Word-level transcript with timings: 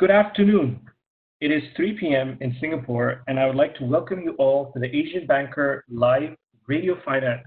Good 0.00 0.10
afternoon. 0.10 0.80
It 1.42 1.50
is 1.50 1.62
3:00 1.76 1.98
P.M. 1.98 2.38
in 2.40 2.56
Singapore, 2.58 3.22
and 3.26 3.38
I 3.38 3.44
would 3.46 3.54
like 3.54 3.74
to 3.74 3.84
welcome 3.84 4.22
you 4.22 4.32
all 4.38 4.72
to 4.72 4.78
the 4.78 4.88
Asian 4.96 5.26
Banker 5.26 5.84
Live 5.90 6.34
Radio 6.66 6.96
Finance, 7.04 7.46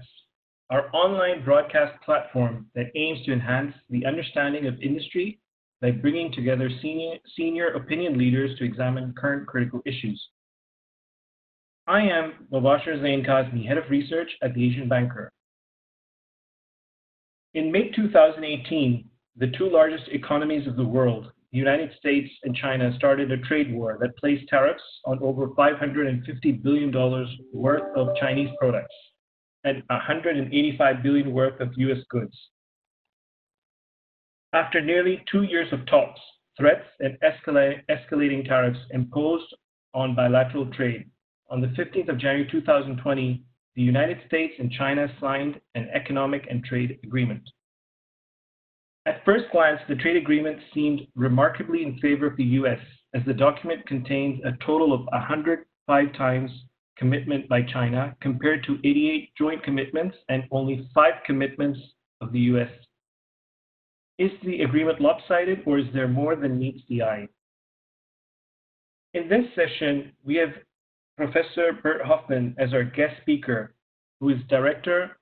our 0.70 0.88
online 0.94 1.44
broadcast 1.44 2.00
platform 2.04 2.70
that 2.76 2.92
aims 2.94 3.24
to 3.24 3.32
enhance 3.32 3.74
the 3.90 4.06
understanding 4.06 4.68
of 4.68 4.80
industry 4.80 5.40
by 5.80 5.90
bringing 5.90 6.30
together 6.30 6.70
senior 6.80 7.16
senior 7.36 7.68
opinion 7.80 8.16
leaders 8.16 8.56
to 8.58 8.64
examine 8.64 9.14
current 9.14 9.48
critical 9.48 9.82
issues. 9.84 10.20
I 11.88 12.02
am 12.02 12.46
Mubasher 12.52 13.02
Zain 13.02 13.24
Kazmi, 13.24 13.66
Head 13.66 13.78
of 13.78 13.90
Research 13.90 14.30
at 14.42 14.54
the 14.54 14.64
Asian 14.64 14.88
Banker. 14.88 15.28
In 17.54 17.72
mid-2018, 17.72 19.06
the 19.42 19.50
two 19.58 19.68
largest 19.68 20.06
economies 20.12 20.68
of 20.68 20.76
the 20.76 20.92
world, 20.96 21.32
the 21.54 21.60
United 21.60 21.92
States 21.96 22.28
and 22.42 22.56
China, 22.56 22.92
started 22.96 23.30
a 23.30 23.38
trade 23.38 23.72
war 23.72 23.96
that 24.00 24.16
placed 24.16 24.48
tariffs 24.48 24.82
on 25.04 25.20
over 25.22 25.46
$550 25.50 26.62
billion 26.64 26.92
worth 27.52 27.96
of 27.96 28.08
Chinese 28.20 28.50
products 28.58 28.94
and 29.62 29.84
185 29.86 31.02
billion 31.04 31.32
worth 31.32 31.60
of 31.60 31.70
U.S. 31.76 32.02
goods. 32.10 32.36
After 34.52 34.80
nearly 34.80 35.22
two 35.30 35.44
years 35.44 35.72
of 35.72 35.86
talks, 35.86 36.20
threats, 36.58 36.86
and 36.98 37.16
escalating 37.22 38.48
tariffs 38.48 38.80
imposed 38.90 39.54
on 39.94 40.16
bilateral 40.16 40.66
trade, 40.72 41.08
on 41.50 41.60
the 41.60 41.68
15th 41.68 42.08
of 42.08 42.18
January 42.18 42.48
2020, 42.50 43.44
the 43.76 43.82
United 43.82 44.18
States 44.26 44.54
and 44.58 44.72
China 44.72 45.06
signed 45.20 45.60
an 45.76 45.88
economic 45.94 46.48
and 46.50 46.64
trade 46.64 46.98
agreement. 47.04 47.48
At 49.24 49.32
first 49.32 49.50
glance, 49.52 49.80
the 49.88 49.94
trade 49.94 50.18
agreement 50.18 50.58
seemed 50.74 51.06
remarkably 51.14 51.82
in 51.82 51.98
favor 51.98 52.26
of 52.26 52.36
the 52.36 52.44
U.S., 52.60 52.78
as 53.14 53.22
the 53.24 53.32
document 53.32 53.86
contains 53.86 54.38
a 54.44 54.52
total 54.62 54.92
of 54.92 55.06
105 55.06 56.12
times 56.14 56.50
commitment 56.98 57.48
by 57.48 57.62
China 57.62 58.14
compared 58.20 58.62
to 58.64 58.78
88 58.84 59.30
joint 59.38 59.62
commitments 59.62 60.14
and 60.28 60.44
only 60.50 60.90
five 60.94 61.14
commitments 61.24 61.80
of 62.20 62.32
the 62.32 62.40
U.S. 62.40 62.68
Is 64.18 64.30
the 64.44 64.60
agreement 64.60 65.00
lopsided, 65.00 65.62
or 65.64 65.78
is 65.78 65.86
there 65.94 66.06
more 66.06 66.36
than 66.36 66.58
meets 66.58 66.82
the 66.90 67.02
eye? 67.02 67.26
In 69.14 69.30
this 69.30 69.46
session, 69.54 70.12
we 70.22 70.34
have 70.34 70.50
Professor 71.16 71.72
Bert 71.82 72.02
Hofman 72.02 72.54
as 72.58 72.74
our 72.74 72.84
guest 72.84 73.14
speaker, 73.22 73.74
who 74.20 74.28
is 74.28 74.36
Director 74.50 75.16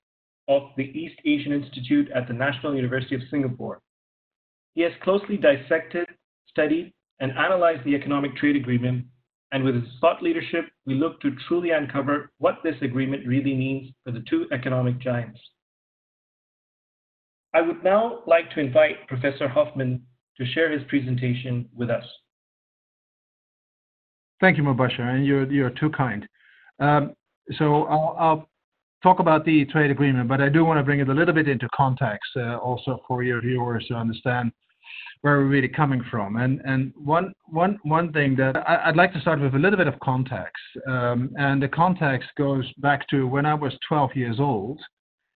of 0.49 0.71
the 0.77 0.91
East 0.91 1.21
Asian 1.25 1.53
Institute 1.53 2.11
at 2.13 2.27
the 2.27 2.35
National 2.35 2.75
University 2.75 3.15
of 3.15 3.21
Singapore. 3.31 3.81
He 4.75 4.83
has 4.83 4.93
closely 5.03 5.37
dissected, 5.37 6.07
studied, 6.49 6.93
and 7.21 7.33
analyzed 7.33 7.85
the 7.85 7.95
economic 7.95 8.37
trade 8.37 8.57
agreement 8.57 9.07
and 9.53 9.63
with 9.63 9.75
his 9.75 9.85
thought 10.01 10.23
leadership, 10.23 10.71
we 10.87 10.95
look 10.95 11.21
to 11.21 11.31
truly 11.47 11.71
uncover 11.71 12.31
what 12.39 12.59
this 12.65 12.75
agreement 12.81 13.27
really 13.27 13.55
means 13.55 13.93
for 14.03 14.11
the 14.11 14.25
two 14.29 14.47
economic 14.51 14.99
giants. 14.99 15.39
I 17.55 17.61
would 17.61 17.85
now 17.85 18.21
like 18.27 18.51
to 18.53 18.61
invite 18.61 19.07
Professor 19.09 19.47
Hofman 19.47 20.01
to 20.39 20.47
share 20.53 20.73
his 20.73 20.83
presentation 20.89 21.69
with 21.77 21.91
us. 21.91 22.05
Thank 24.41 24.57
you, 24.57 24.65
Mubasher, 24.65 25.01
and 25.01 25.27
you're, 25.27 25.51
you're 25.53 25.71
too 25.71 25.91
kind. 25.91 26.27
Um, 26.81 27.13
so 27.59 27.85
I'll, 27.85 28.17
I'll, 28.19 28.49
talk 29.03 29.19
about 29.19 29.45
the 29.45 29.65
trade 29.67 29.91
agreement, 29.91 30.29
but 30.29 30.41
I 30.41 30.49
do 30.49 30.65
want 30.65 30.79
to 30.79 30.85
bring 30.85 31.01
it 31.01 31.09
a 31.09 31.15
little 31.15 31.35
bit 31.35 31.49
into 31.49 31.69
context 31.75 32.31
uh, 32.37 32.57
also 32.59 33.01
for 33.07 33.23
your 33.23 33.41
viewers 33.41 33.85
to 33.89 33.95
understand 33.95 34.53
where 35.23 35.39
we're 35.39 35.47
really 35.47 35.69
coming 35.69 36.03
from. 36.11 36.37
And 36.37 36.61
and 36.65 36.93
one 36.97 37.33
one 37.47 37.79
one 37.83 38.13
thing 38.13 38.37
that 38.37 38.57
I, 38.57 38.89
would 38.89 38.97
like 38.97 39.13
to 39.15 39.21
start 39.21 39.41
with 39.41 39.55
a 39.55 39.59
little 39.59 39.77
bit 39.77 39.89
of 39.89 39.99
context, 40.01 40.63
um, 40.89 41.31
and 41.37 41.63
the 41.63 41.69
context 41.69 42.29
goes 42.37 42.71
back 42.79 43.09
to 43.09 43.27
when 43.27 43.47
I 43.47 43.55
was 43.55 43.73
12 43.89 44.11
years 44.15 44.41
old 44.41 44.81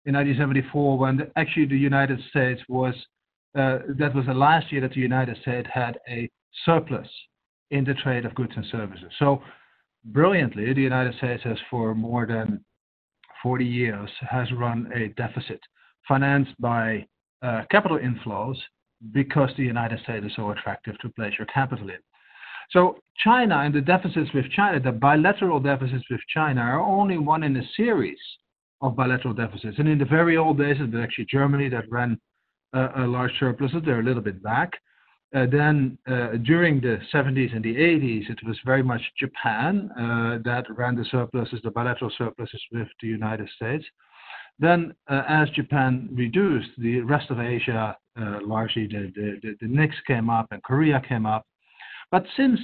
in 0.05 0.15
1974, 0.15 0.97
when 0.97 1.17
the, 1.17 1.31
actually 1.37 1.65
the 1.65 1.77
United 1.77 2.19
States 2.29 2.61
was 2.67 2.93
uh, 3.55 3.79
that 3.99 4.15
was 4.15 4.25
the 4.25 4.33
last 4.33 4.71
year 4.71 4.81
that 4.81 4.93
the 4.93 4.99
United 4.99 5.37
States 5.41 5.67
had 5.71 5.99
a 6.09 6.29
surplus 6.65 7.07
in 7.71 7.83
the 7.83 7.93
trade 7.93 8.25
of 8.25 8.33
goods 8.35 8.53
and 8.55 8.65
services. 8.71 9.11
So 9.19 9.41
brilliantly, 10.05 10.73
the 10.73 10.81
United 10.81 11.15
States 11.15 11.43
has 11.43 11.57
for 11.69 11.93
more 11.93 12.25
than 12.25 12.63
40 13.43 13.65
years 13.65 14.09
has 14.21 14.51
run 14.53 14.89
a 14.95 15.09
deficit 15.09 15.59
financed 16.07 16.59
by 16.59 17.05
uh, 17.43 17.63
capital 17.69 17.99
inflows 17.99 18.55
because 19.11 19.49
the 19.57 19.63
United 19.63 19.99
States 19.99 20.25
is 20.25 20.31
so 20.35 20.51
attractive 20.51 20.97
to 20.99 21.09
place 21.09 21.33
your 21.37 21.47
capital 21.47 21.89
in. 21.89 21.97
So 22.71 22.97
China 23.17 23.59
and 23.59 23.75
the 23.75 23.81
deficits 23.81 24.29
with 24.33 24.49
China, 24.51 24.79
the 24.79 24.91
bilateral 24.91 25.59
deficits 25.59 26.05
with 26.09 26.21
China 26.33 26.61
are 26.61 26.81
only 26.81 27.17
one 27.17 27.43
in 27.43 27.55
a 27.57 27.63
series 27.75 28.17
of 28.81 28.95
bilateral 28.95 29.33
deficits. 29.33 29.77
And 29.77 29.87
in 29.87 29.97
the 29.97 30.05
very 30.05 30.37
old 30.37 30.57
days, 30.57 30.77
it 30.79 30.91
was 30.91 31.03
actually 31.03 31.27
Germany 31.29 31.69
that 31.69 31.91
ran 31.91 32.19
uh, 32.73 32.89
a 32.95 33.01
large 33.05 33.31
surpluses. 33.39 33.81
They're 33.85 33.99
a 33.99 34.03
little 34.03 34.23
bit 34.23 34.41
back. 34.41 34.71
Uh, 35.35 35.47
then 35.51 35.97
uh, 36.07 36.37
during 36.43 36.79
the 36.79 36.99
70s 37.11 37.55
and 37.55 37.63
the 37.63 37.75
80s, 37.75 38.29
it 38.29 38.37
was 38.45 38.57
very 38.65 38.83
much 38.83 39.01
Japan 39.17 39.89
uh, 39.97 40.37
that 40.45 40.65
ran 40.69 40.95
the 40.95 41.05
surpluses, 41.05 41.59
the 41.63 41.71
bilateral 41.71 42.11
surpluses 42.17 42.61
with 42.71 42.87
the 43.01 43.07
United 43.07 43.49
States. 43.55 43.83
Then, 44.59 44.93
uh, 45.09 45.23
as 45.27 45.49
Japan 45.49 46.07
reduced, 46.11 46.69
the 46.77 47.01
rest 47.01 47.31
of 47.31 47.39
Asia, 47.39 47.97
uh, 48.19 48.39
largely 48.43 48.85
the, 48.85 49.11
the, 49.15 49.55
the 49.59 49.67
NICS 49.67 49.95
came 50.05 50.29
up 50.29 50.47
and 50.51 50.61
Korea 50.61 51.01
came 51.07 51.25
up. 51.25 51.47
But 52.11 52.25
since 52.37 52.59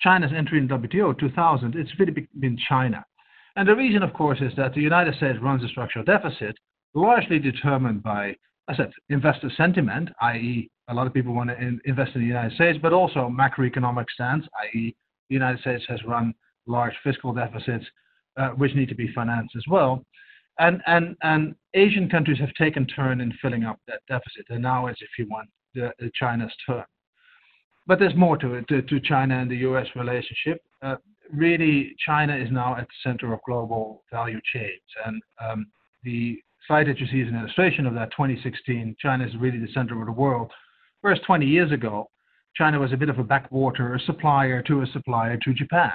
China's 0.00 0.30
entry 0.36 0.58
in 0.58 0.68
WTO 0.68 1.18
2000, 1.18 1.74
it's 1.74 1.90
really 1.98 2.28
been 2.38 2.56
China. 2.68 3.04
And 3.56 3.68
the 3.68 3.74
reason, 3.74 4.02
of 4.04 4.12
course, 4.14 4.38
is 4.40 4.52
that 4.56 4.74
the 4.74 4.80
United 4.80 5.16
States 5.16 5.38
runs 5.42 5.64
a 5.64 5.68
structural 5.68 6.04
deficit 6.04 6.56
largely 6.94 7.38
determined 7.38 8.02
by, 8.02 8.36
I 8.72 8.76
said, 8.76 8.92
investor 9.10 9.50
sentiment, 9.56 10.08
i.e., 10.22 10.70
a 10.88 10.94
lot 10.94 11.06
of 11.06 11.14
people 11.14 11.34
want 11.34 11.50
to 11.50 11.56
in, 11.56 11.80
invest 11.84 12.14
in 12.14 12.22
the 12.22 12.26
United 12.26 12.54
States, 12.54 12.78
but 12.80 12.92
also 12.92 13.30
macroeconomic 13.30 14.06
stance, 14.12 14.46
i.e., 14.64 14.94
the 15.28 15.34
United 15.34 15.60
States 15.60 15.84
has 15.88 16.02
run 16.04 16.34
large 16.66 16.94
fiscal 17.02 17.32
deficits, 17.32 17.84
uh, 18.36 18.50
which 18.50 18.74
need 18.74 18.88
to 18.88 18.94
be 18.94 19.12
financed 19.14 19.54
as 19.56 19.64
well. 19.68 20.04
And, 20.58 20.82
and, 20.86 21.16
and 21.22 21.54
Asian 21.74 22.08
countries 22.08 22.38
have 22.38 22.52
taken 22.54 22.86
turn 22.86 23.20
in 23.20 23.32
filling 23.40 23.64
up 23.64 23.78
that 23.88 24.00
deficit. 24.08 24.46
And 24.50 24.62
now 24.62 24.86
it's, 24.86 25.00
if 25.00 25.08
you 25.18 25.28
want, 25.28 25.48
the, 25.74 25.92
the 25.98 26.10
China's 26.14 26.52
turn. 26.66 26.84
But 27.86 27.98
there's 27.98 28.14
more 28.14 28.36
to 28.38 28.54
it, 28.54 28.68
to, 28.68 28.82
to 28.82 29.00
China 29.00 29.38
and 29.38 29.50
the 29.50 29.56
US 29.68 29.86
relationship. 29.96 30.62
Uh, 30.82 30.96
really, 31.32 31.94
China 32.04 32.36
is 32.36 32.48
now 32.50 32.76
at 32.76 32.86
the 32.86 33.08
center 33.08 33.32
of 33.32 33.40
global 33.46 34.04
value 34.12 34.40
chains. 34.52 34.82
And 35.04 35.22
um, 35.40 35.66
the 36.04 36.40
slide 36.66 36.86
that 36.86 36.98
you 36.98 37.06
see 37.06 37.20
is 37.20 37.28
an 37.28 37.38
illustration 37.38 37.86
of 37.86 37.94
that 37.94 38.10
2016. 38.12 38.96
China 38.98 39.26
is 39.26 39.32
really 39.38 39.58
the 39.58 39.72
center 39.72 39.98
of 40.00 40.06
the 40.06 40.12
world. 40.12 40.50
Whereas 41.00 41.20
20 41.26 41.46
years 41.46 41.72
ago, 41.72 42.08
China 42.54 42.78
was 42.78 42.92
a 42.92 42.96
bit 42.96 43.08
of 43.08 43.18
a 43.18 43.24
backwater, 43.24 43.94
a 43.94 44.00
supplier 44.00 44.62
to 44.62 44.82
a 44.82 44.86
supplier 44.86 45.38
to 45.38 45.54
Japan. 45.54 45.92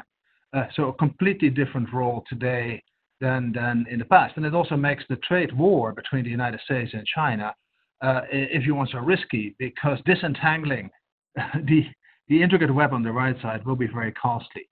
Uh, 0.53 0.65
so 0.75 0.85
a 0.85 0.93
completely 0.93 1.49
different 1.49 1.91
role 1.93 2.23
today 2.27 2.81
than, 3.21 3.51
than 3.53 3.85
in 3.89 3.99
the 3.99 4.05
past. 4.05 4.33
And 4.37 4.45
it 4.45 4.53
also 4.53 4.75
makes 4.75 5.03
the 5.09 5.17
trade 5.17 5.55
war 5.57 5.91
between 5.93 6.23
the 6.23 6.29
United 6.29 6.59
States 6.61 6.91
and 6.93 7.05
China, 7.05 7.53
uh, 8.01 8.21
if 8.31 8.65
you 8.65 8.75
want, 8.75 8.89
so 8.91 8.99
risky 8.99 9.55
because 9.59 9.99
disentangling 10.05 10.89
the, 11.35 11.83
the 12.27 12.41
intricate 12.41 12.73
web 12.73 12.93
on 12.93 13.03
the 13.03 13.11
right 13.11 13.35
side 13.41 13.65
will 13.65 13.75
be 13.75 13.87
very 13.87 14.11
costly. 14.13 14.67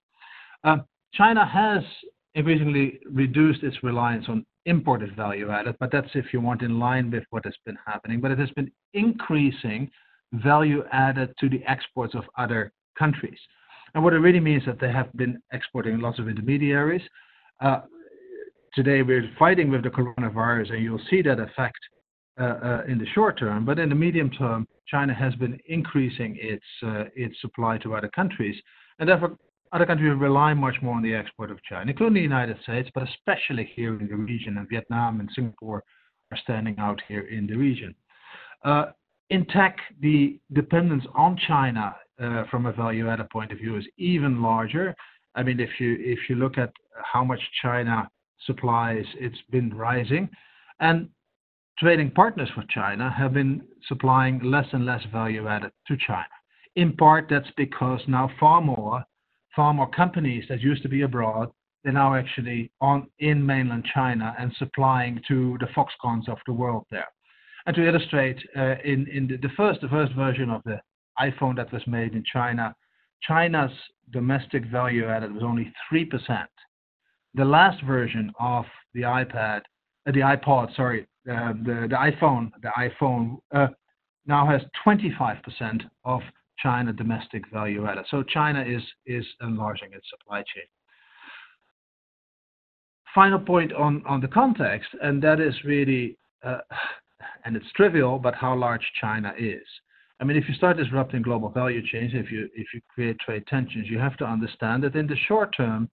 Uh, 0.64 0.78
China 1.14 1.46
has 1.46 1.82
increasingly 2.34 3.00
reduced 3.10 3.62
its 3.62 3.76
reliance 3.82 4.26
on 4.28 4.44
imported 4.66 5.16
value 5.16 5.50
added, 5.50 5.76
but 5.80 5.90
that's 5.90 6.10
if 6.14 6.26
you 6.32 6.40
want 6.40 6.62
in 6.62 6.78
line 6.78 7.10
with 7.10 7.24
what 7.30 7.44
has 7.44 7.54
been 7.64 7.78
happening. 7.86 8.20
But 8.20 8.32
it 8.32 8.38
has 8.38 8.50
been 8.50 8.70
increasing 8.92 9.90
value 10.32 10.84
added 10.92 11.32
to 11.40 11.48
the 11.48 11.62
exports 11.66 12.14
of 12.14 12.24
other 12.36 12.72
countries. 12.98 13.38
And 13.94 14.04
what 14.04 14.12
it 14.12 14.18
really 14.18 14.40
means 14.40 14.62
is 14.62 14.66
that 14.66 14.80
they 14.80 14.92
have 14.92 15.10
been 15.14 15.40
exporting 15.52 16.00
lots 16.00 16.18
of 16.18 16.28
intermediaries. 16.28 17.02
Uh, 17.60 17.80
today 18.74 19.02
we're 19.02 19.30
fighting 19.38 19.70
with 19.70 19.84
the 19.84 19.88
coronavirus, 19.88 20.74
and 20.74 20.82
you'll 20.82 21.00
see 21.08 21.22
that 21.22 21.40
effect 21.40 21.78
uh, 22.38 22.44
uh, 22.44 22.82
in 22.86 22.98
the 22.98 23.06
short 23.14 23.38
term. 23.38 23.64
But 23.64 23.78
in 23.78 23.88
the 23.88 23.94
medium 23.94 24.30
term, 24.30 24.66
China 24.86 25.14
has 25.14 25.34
been 25.36 25.58
increasing 25.66 26.36
its 26.38 26.64
uh, 26.84 27.04
its 27.14 27.40
supply 27.40 27.78
to 27.78 27.94
other 27.94 28.10
countries, 28.14 28.56
and 28.98 29.08
therefore 29.08 29.36
other 29.72 29.86
countries 29.86 30.14
rely 30.18 30.54
much 30.54 30.76
more 30.82 30.94
on 30.94 31.02
the 31.02 31.14
export 31.14 31.50
of 31.50 31.62
China, 31.62 31.90
including 31.90 32.14
the 32.14 32.20
United 32.20 32.56
States, 32.62 32.88
but 32.94 33.04
especially 33.08 33.70
here 33.74 33.98
in 33.98 34.08
the 34.08 34.16
region. 34.16 34.58
And 34.58 34.68
Vietnam 34.68 35.20
and 35.20 35.28
Singapore 35.34 35.82
are 36.32 36.38
standing 36.38 36.76
out 36.78 37.00
here 37.08 37.22
in 37.28 37.46
the 37.46 37.56
region. 37.56 37.94
Uh, 38.64 38.86
in 39.30 39.44
tech, 39.46 39.76
the 40.00 40.38
dependence 40.52 41.04
on 41.14 41.38
China 41.48 41.94
uh, 42.20 42.44
from 42.50 42.66
a 42.66 42.72
value-added 42.72 43.28
point 43.30 43.52
of 43.52 43.58
view 43.58 43.76
is 43.76 43.84
even 43.98 44.42
larger. 44.42 44.94
I 45.34 45.42
mean, 45.42 45.60
if 45.60 45.70
you 45.78 45.96
if 46.00 46.18
you 46.28 46.36
look 46.36 46.58
at 46.58 46.72
how 47.02 47.24
much 47.24 47.40
China 47.62 48.08
supplies, 48.44 49.04
it's 49.18 49.42
been 49.50 49.74
rising. 49.74 50.28
And 50.80 51.08
trading 51.78 52.10
partners 52.10 52.48
for 52.54 52.64
China 52.70 53.10
have 53.10 53.34
been 53.34 53.62
supplying 53.86 54.40
less 54.42 54.66
and 54.72 54.86
less 54.86 55.02
value 55.12 55.46
added 55.48 55.72
to 55.88 55.96
China. 56.06 56.26
In 56.76 56.96
part, 56.96 57.26
that's 57.28 57.50
because 57.56 58.00
now 58.06 58.30
far 58.38 58.60
more 58.60 59.04
companies 59.90 60.44
that 60.48 60.60
used 60.60 60.82
to 60.82 60.88
be 60.88 61.02
abroad, 61.02 61.50
they're 61.82 61.92
now 61.92 62.14
actually 62.14 62.70
in 63.18 63.44
mainland 63.44 63.86
China 63.92 64.34
and 64.38 64.52
supplying 64.58 65.20
to 65.28 65.56
the 65.60 65.66
Foxcons 65.66 66.28
of 66.28 66.38
the 66.46 66.52
world 66.52 66.84
there. 66.90 67.08
And 67.66 67.74
to 67.76 67.86
illustrate, 67.86 68.38
in 68.84 69.06
in 69.08 69.38
the 69.40 69.50
first 69.56 69.80
version 69.82 70.50
of 70.50 70.62
the 70.64 70.80
iPhone 71.20 71.56
that 71.56 71.72
was 71.72 71.86
made 71.86 72.12
in 72.14 72.22
China, 72.24 72.74
China's 73.22 73.72
domestic 74.12 74.66
value 74.66 75.06
added 75.06 75.32
was 75.32 75.42
only 75.42 75.72
3%. 75.92 76.08
The 77.34 77.44
last 77.44 77.82
version 77.82 78.32
of 78.38 78.64
the 78.94 79.02
iPad, 79.02 79.62
uh, 80.06 80.12
the 80.12 80.20
iPod, 80.20 80.74
sorry, 80.76 81.06
uh, 81.30 81.52
the, 81.64 81.86
the 81.90 81.96
iPhone, 81.96 82.50
the 82.62 82.70
iPhone 82.78 83.38
now 84.26 84.46
has 84.46 84.62
25% 84.86 85.82
of 86.04 86.20
China 86.62 86.92
domestic 86.92 87.44
value 87.52 87.86
added. 87.86 88.04
So 88.10 88.22
China 88.22 88.62
is 88.62 88.82
is 89.06 89.26
enlarging 89.40 89.92
its 89.92 90.06
supply 90.10 90.40
chain. 90.40 90.64
Final 93.14 93.38
point 93.38 93.72
on 93.72 94.02
on 94.06 94.20
the 94.20 94.28
context, 94.28 94.90
and 95.02 95.22
that 95.22 95.40
is 95.40 95.54
really, 95.64 96.18
uh, 96.42 96.58
and 97.44 97.56
it's 97.56 97.70
trivial, 97.74 98.18
but 98.18 98.34
how 98.34 98.54
large 98.54 98.84
China 99.00 99.32
is. 99.38 99.66
I 100.20 100.24
mean, 100.24 100.36
if 100.36 100.48
you 100.48 100.54
start 100.54 100.78
disrupting 100.78 101.22
global 101.22 101.50
value 101.50 101.82
chains, 101.86 102.12
if 102.14 102.30
you 102.32 102.48
create 102.94 103.18
trade 103.18 103.46
tensions, 103.46 103.86
you 103.88 103.98
have 103.98 104.16
to 104.18 104.24
understand 104.24 104.82
that 104.84 104.96
in 104.96 105.06
the 105.06 105.16
short 105.28 105.54
term, 105.54 105.90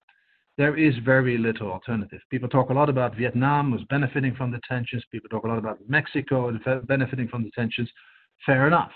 there 0.56 0.76
is 0.76 0.94
very 1.04 1.36
little 1.36 1.70
alternative. 1.70 2.20
People 2.30 2.48
talk 2.48 2.70
a 2.70 2.72
lot 2.72 2.88
about 2.88 3.16
Vietnam 3.16 3.70
was 3.70 3.82
benefiting 3.90 4.34
from 4.34 4.50
the 4.50 4.60
tensions. 4.66 5.04
People 5.10 5.28
talk 5.28 5.44
a 5.44 5.48
lot 5.48 5.58
about 5.58 5.78
Mexico 5.88 6.56
benefiting 6.86 7.28
from 7.28 7.42
the 7.42 7.50
tensions. 7.50 7.90
Fair 8.46 8.66
enough. 8.66 8.92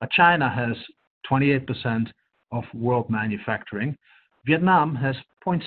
But 0.00 0.10
China 0.12 0.48
has 0.48 0.76
28% 1.30 2.06
of 2.52 2.64
world 2.74 3.08
manufacturing. 3.10 3.96
Vietnam 4.46 4.94
has 4.94 5.16
0.6% 5.46 5.62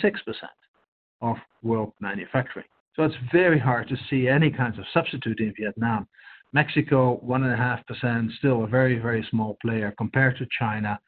of 1.22 1.38
world 1.62 1.94
manufacturing. 2.00 2.66
So 2.96 3.04
It 3.04 3.12
is 3.12 3.18
very 3.32 3.60
hard 3.60 3.88
to 3.90 3.98
see 4.10 4.28
any 4.28 4.52
kinds 4.52 4.78
of 4.78 4.86
substitute 4.94 5.40
in 5.40 5.54
Vietnam. 5.58 6.08
Mexico, 6.54 7.20
1.5%, 7.26 8.32
still 8.38 8.64
a 8.64 8.68
very, 8.68 9.00
very 9.00 9.26
small 9.32 9.58
player 9.62 9.94
compared 9.98 10.38
to 10.38 10.46
China, 10.60 11.00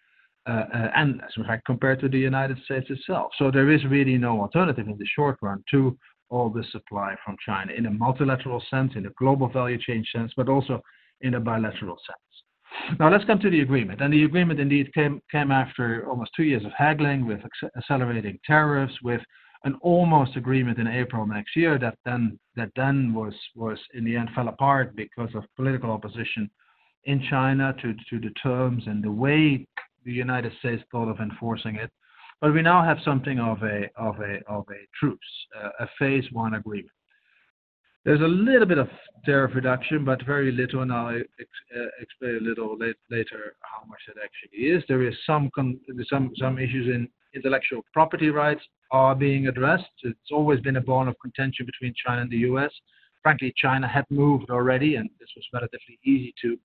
uh, 0.47 0.51
uh, 0.73 0.91
and 0.95 1.21
as 1.21 1.31
a 1.37 1.43
fact, 1.43 1.65
compared 1.65 1.99
to 1.99 2.09
the 2.09 2.17
United 2.17 2.57
States 2.65 2.87
itself. 2.89 3.31
So 3.37 3.51
there 3.51 3.71
is 3.71 3.85
really 3.85 4.17
no 4.17 4.41
alternative 4.41 4.87
in 4.87 4.97
the 4.97 5.05
short 5.05 5.37
run 5.41 5.63
to 5.71 5.95
all 6.29 6.49
the 6.49 6.63
supply 6.71 7.15
from 7.23 7.35
China 7.45 7.71
in 7.73 7.85
a 7.85 7.91
multilateral 7.91 8.63
sense, 8.71 8.93
in 8.95 9.05
a 9.05 9.11
global 9.11 9.47
value 9.47 9.77
chain 9.77 10.03
sense, 10.11 10.31
but 10.35 10.49
also 10.49 10.81
in 11.21 11.35
a 11.35 11.39
bilateral 11.39 11.97
sense. 12.07 12.44
Now, 12.99 13.11
let's 13.11 13.25
come 13.25 13.39
to 13.39 13.49
the 13.49 13.61
agreement. 13.61 14.01
And 14.01 14.13
the 14.13 14.23
agreement 14.23 14.59
indeed 14.59 14.93
came 14.93 15.21
came 15.31 15.51
after 15.51 16.07
almost 16.07 16.31
two 16.35 16.43
years 16.43 16.65
of 16.65 16.71
haggling 16.77 17.25
with 17.25 17.39
accelerating 17.77 18.39
tariffs, 18.45 18.93
with 19.03 19.21
an 19.63 19.75
almost 19.81 20.35
agreement 20.35 20.77
in 20.77 20.87
April 20.87 21.25
next 21.25 21.55
year 21.55 21.79
that 21.79 21.97
then 22.05 22.39
that 22.55 22.69
then 22.75 23.13
was, 23.13 23.33
was 23.55 23.79
in 23.93 24.03
the 24.05 24.15
end, 24.15 24.29
fell 24.35 24.47
apart 24.47 24.95
because 24.95 25.29
of 25.35 25.43
political 25.55 25.91
opposition 25.91 26.49
in 27.05 27.21
China 27.29 27.73
to 27.81 27.93
to 28.09 28.19
the 28.19 28.33
terms 28.41 28.83
and 28.87 29.03
the 29.03 29.11
way 29.11 29.65
the 30.05 30.11
United 30.11 30.53
States 30.59 30.83
thought 30.91 31.09
of 31.09 31.19
enforcing 31.19 31.75
it. 31.75 31.91
But 32.41 32.53
we 32.53 32.61
now 32.61 32.83
have 32.83 32.97
something 33.03 33.39
of 33.39 33.63
a 33.63 33.89
truce, 34.99 35.19
uh, 35.59 35.69
a 35.79 35.87
phase 35.97 36.25
one 36.31 36.53
agreement. 36.55 36.94
There's 38.05 38.21
a 38.21 38.23
little 38.23 38.67
bit 38.67 38.77
of 38.77 38.87
tariff 39.25 39.55
reduction, 39.55 40.05
but 40.05 40.23
very 40.27 40.51
little, 40.51 40.83
and 40.83 40.93
I'll 40.93 41.07
uh, 41.07 41.79
explain 41.99 42.37
a 42.37 42.43
little 42.43 42.77
later 42.77 43.55
how 43.61 43.83
much 43.87 43.99
it 44.07 44.17
actually 44.23 44.67
is. 44.67 44.83
There 44.87 45.01
are 45.01 45.11
some 45.25 46.59
issues 46.59 46.87
in 46.87 47.09
intellectual 47.33 47.81
property 47.93 48.29
rights 48.29 48.61
are 48.91 49.15
being 49.15 49.47
addressed. 49.47 49.89
It's 50.03 50.31
always 50.31 50.59
been 50.59 50.75
a 50.75 50.81
bone 50.81 51.07
of 51.07 51.15
contention 51.19 51.65
between 51.65 51.95
China 52.05 52.21
and 52.21 52.29
the 52.29 52.45
U.S. 52.49 52.69
Frankly, 53.23 53.51
China 53.57 53.87
had 53.87 54.05
moved 54.11 54.51
already, 54.51 54.97
and 54.97 55.09
this 55.19 55.29
was 55.35 55.43
relatively 55.51 55.97
easy 56.05 56.31
to 56.43 56.59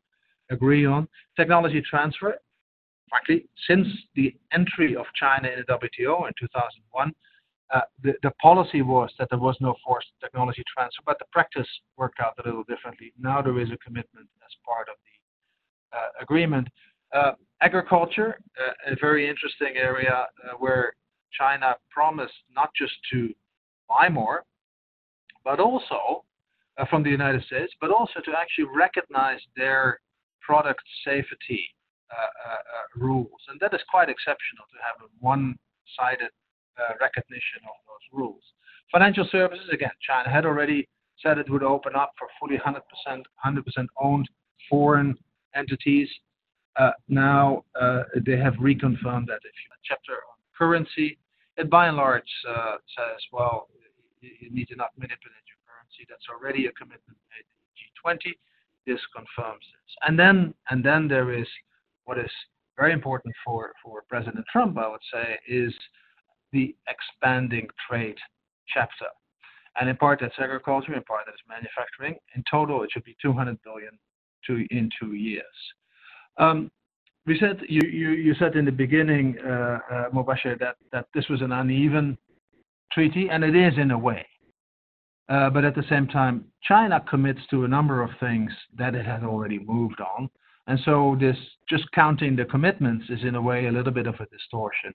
agree 0.51 0.85
on. 0.85 1.09
Technology 1.37 1.83
transfer, 1.89 2.35
frankly, 3.09 3.49
since 3.67 3.87
the 4.15 4.35
entry 4.53 4.95
of 4.95 5.07
China 5.19 5.49
in 5.49 5.65
the 5.67 5.73
WTO 5.73 6.27
in 6.29 6.35
2001, 6.39 7.15
Uh, 7.72 7.82
the 8.02 8.32
policy 8.43 8.82
was 8.82 9.11
that 9.19 9.28
there 9.31 9.38
was 9.38 9.56
no 9.61 9.75
forced 9.84 10.08
technology 10.20 10.64
transfer, 10.76 11.02
but 11.06 11.19
the 11.20 11.25
practice 11.31 11.69
worked 11.96 12.19
out 12.19 12.34
a 12.43 12.43
little 12.44 12.64
differently. 12.64 13.12
Now 13.19 13.40
there 13.40 13.61
is 13.61 13.70
a 13.70 13.76
commitment 13.78 14.28
as 14.44 14.52
part 14.67 14.88
of 14.88 14.96
the 15.06 15.96
uh, 15.96 16.08
agreement. 16.20 16.67
Uh, 17.14 17.32
agriculture, 17.62 18.40
a 18.87 18.96
very 19.00 19.28
interesting 19.28 19.75
area 19.76 20.26
where 20.58 20.94
China 21.32 21.76
promised 21.90 22.34
not 22.55 22.70
just 22.76 22.94
to 23.12 23.32
buy 23.88 24.08
more, 24.08 24.43
but 25.44 25.61
also 25.61 26.25
from 26.88 27.02
the 27.02 27.11
United 27.11 27.44
States, 27.44 27.72
but 27.81 27.90
also 27.90 28.20
to 28.25 28.32
actually 28.37 28.67
recognize 28.75 29.40
their 29.56 30.00
product 30.40 30.82
safety 31.05 31.62
rules. 32.96 33.40
And 33.49 33.61
that 33.61 33.72
is 33.75 33.81
quite 33.90 34.08
exceptional 34.08 34.64
to 34.72 34.78
have 34.82 34.96
a 35.06 35.08
one-sided 36.81 37.00
recognition 37.00 37.61
of 37.65 37.77
those 37.87 38.19
rules. 38.19 38.43
Financial 38.93 39.27
services, 39.31 39.69
again, 39.73 39.91
China 40.06 40.29
had 40.29 40.44
already 40.44 40.88
said 41.23 41.38
it 41.38 41.50
would 41.50 41.62
open 41.62 41.94
up 41.94 42.12
for 42.19 42.29
fully 42.38 42.59
100% 42.59 42.81
100% 43.44 43.87
owned 44.00 44.29
foreign 44.69 45.15
entities. 45.55 46.09
Uh, 46.79 46.91
now 47.09 47.65
uh, 47.81 48.03
they 48.25 48.37
have 48.37 48.55
reconfirmed 48.55 49.27
that 49.27 49.41
if 49.44 49.55
you 49.59 49.69
have 49.69 49.79
a 49.79 49.85
chapter 49.85 50.12
on 50.12 50.37
currency, 50.56 51.19
it 51.56 51.69
by 51.69 51.88
and 51.88 51.97
large 51.97 52.23
says, 52.44 53.21
well, 53.32 53.69
you 54.21 54.50
need 54.50 54.69
to 54.69 54.77
not 54.77 54.91
manipulate 54.97 55.44
your 55.47 55.61
currency. 55.67 56.06
That's 56.09 56.25
already 56.31 56.67
a 56.67 56.73
commitment 56.73 57.19
made 57.31 57.44
in 57.44 58.17
G20. 58.17 58.35
This 58.87 59.00
confirms 59.15 59.61
this. 59.61 59.94
And 60.06 60.19
then, 60.19 60.55
and 60.71 60.82
then 60.85 61.06
there 61.06 61.32
is 61.38 61.47
what 62.05 62.19
is 62.19 62.31
very 62.79 62.93
important 62.93 63.35
for, 63.44 63.73
for 63.85 64.03
President 64.09 64.44
Trump, 64.50 64.79
I 64.79 64.88
would 64.88 65.00
say, 65.12 65.38
is 65.47 65.75
the 66.52 66.75
expanding 66.88 67.69
trade 67.88 68.17
chapter. 68.69 69.06
And 69.79 69.88
in 69.88 69.97
part, 69.97 70.20
that's 70.20 70.35
agriculture. 70.38 70.94
In 70.94 71.02
part, 71.02 71.23
that's 71.26 71.38
manufacturing. 71.49 72.17
In 72.35 72.43
total, 72.50 72.82
it 72.82 72.91
should 72.93 73.05
be 73.05 73.17
$200 73.25 73.58
billion 73.64 73.99
in 74.70 74.91
two 75.00 75.14
years. 75.14 75.44
Um, 76.38 76.70
we 77.26 77.38
said 77.38 77.61
You 77.69 77.82
you 77.87 78.35
said 78.38 78.56
in 78.56 78.64
the 78.64 78.73
beginning, 78.73 79.37
uh, 79.44 79.79
uh, 79.91 80.11
Mubasher, 80.11 80.58
that 80.58 81.06
this 81.14 81.29
was 81.29 81.43
an 81.43 81.53
uneven 81.53 82.17
treaty, 82.93 83.29
and 83.31 83.44
it 83.44 83.55
is 83.55 83.75
in 83.79 83.91
a 83.91 83.98
way. 83.98 84.27
Uh, 85.29 85.48
but 85.48 85.65
at 85.65 85.77
the 85.77 85.84
same 85.89 86.08
time, 86.08 86.44
China 86.63 87.01
commits 87.08 87.41
to 87.51 87.65
a 87.65 87.69
number 87.69 88.03
of 88.03 88.10
things 88.19 88.51
that 88.77 88.96
it 88.96 89.06
has 89.06 89.22
already 89.22 89.60
moved 89.60 90.01
on. 90.01 90.29
And 90.67 90.79
so 90.84 91.17
this 91.20 91.36
just 91.69 91.84
counting 91.93 92.34
the 92.34 92.44
commitments 92.44 93.05
is, 93.10 93.20
in 93.22 93.36
a 93.36 93.43
way, 93.43 93.67
a 93.67 93.72
little 93.72 93.93
bit 93.93 94.08
of 94.08 94.15
a 94.15 94.27
distortion. 94.27 94.93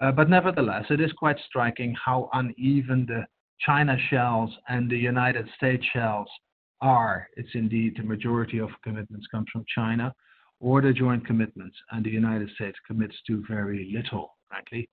Uh, 0.00 0.12
but 0.12 0.28
nevertheless, 0.28 0.84
it 0.90 1.00
is 1.00 1.12
quite 1.12 1.36
striking 1.46 1.94
how 2.02 2.28
uneven 2.34 3.06
the 3.06 3.24
China 3.60 3.96
shells 4.10 4.50
and 4.68 4.90
the 4.90 4.98
United 4.98 5.48
States 5.56 5.84
shells 5.92 6.28
are. 6.80 7.28
It's 7.36 7.54
indeed 7.54 7.94
the 7.96 8.02
majority 8.02 8.58
of 8.58 8.68
commitments 8.84 9.26
come 9.30 9.46
from 9.50 9.64
China 9.74 10.12
or 10.60 10.80
the 10.80 10.92
joint 10.92 11.26
commitments, 11.26 11.76
and 11.90 12.04
the 12.04 12.10
United 12.10 12.50
States 12.54 12.78
commits 12.86 13.14
to 13.26 13.44
very 13.48 13.90
little, 13.94 14.36
frankly. 14.48 14.88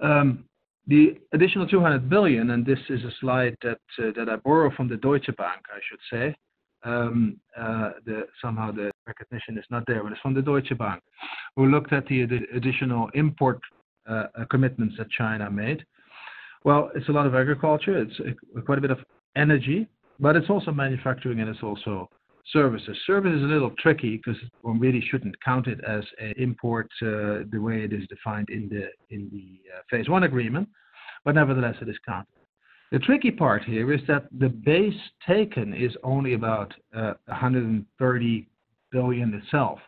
Um, 0.00 0.44
the 0.86 1.18
additional 1.32 1.66
200 1.68 2.08
billion, 2.08 2.50
and 2.50 2.66
this 2.66 2.78
is 2.88 3.04
a 3.04 3.12
slide 3.20 3.56
that 3.62 3.78
uh, 3.98 4.10
that 4.16 4.28
I 4.28 4.36
borrow 4.36 4.74
from 4.74 4.88
the 4.88 4.96
Deutsche 4.96 5.30
Bank, 5.36 5.62
I 5.72 5.78
should 5.88 6.00
say. 6.10 6.36
Um, 6.82 7.38
uh, 7.56 7.90
the 8.06 8.26
Somehow 8.42 8.72
the 8.72 8.90
recognition 9.06 9.58
is 9.58 9.64
not 9.70 9.84
there, 9.86 10.02
but 10.02 10.12
it's 10.12 10.20
from 10.20 10.34
the 10.34 10.42
Deutsche 10.42 10.76
Bank. 10.76 11.02
We 11.56 11.68
looked 11.68 11.92
at 11.92 12.06
the 12.06 12.22
additional 12.22 13.10
import 13.14 13.60
Uh, 14.08 14.24
uh, 14.34 14.44
commitments 14.50 14.94
that 14.96 15.10
China 15.10 15.50
made. 15.50 15.84
Well, 16.64 16.90
it's 16.94 17.08
a 17.08 17.12
lot 17.12 17.26
of 17.26 17.34
agriculture. 17.34 17.98
It's 17.98 18.18
uh, 18.18 18.60
quite 18.62 18.78
a 18.78 18.80
bit 18.80 18.90
of 18.90 18.98
energy, 19.36 19.86
but 20.18 20.36
it's 20.36 20.48
also 20.48 20.72
manufacturing, 20.72 21.40
and 21.40 21.50
it's 21.50 21.62
also 21.62 22.08
services. 22.50 22.96
Service 23.06 23.36
is 23.36 23.42
a 23.42 23.46
little 23.46 23.72
tricky 23.78 24.16
because 24.16 24.40
one 24.62 24.80
really 24.80 25.02
shouldn't 25.10 25.34
count 25.44 25.66
it 25.66 25.80
as 25.86 26.02
an 26.18 26.32
import 26.38 26.88
the 27.00 27.46
way 27.52 27.82
it 27.82 27.92
is 27.92 28.08
defined 28.08 28.48
in 28.48 28.68
the 28.70 28.88
in 29.14 29.28
the 29.32 29.60
phase 29.90 30.08
one 30.08 30.22
agreement, 30.22 30.66
but 31.24 31.34
nevertheless, 31.34 31.76
it 31.82 31.88
is 31.88 31.98
counted. 32.06 32.26
The 32.92 33.00
tricky 33.00 33.30
part 33.30 33.64
here 33.64 33.92
is 33.92 34.00
that 34.08 34.24
the 34.36 34.48
base 34.48 35.00
taken 35.26 35.74
is 35.74 35.92
only 36.02 36.32
about 36.32 36.72
130 36.92 38.48
billion 38.90 39.34
itself. 39.34 39.78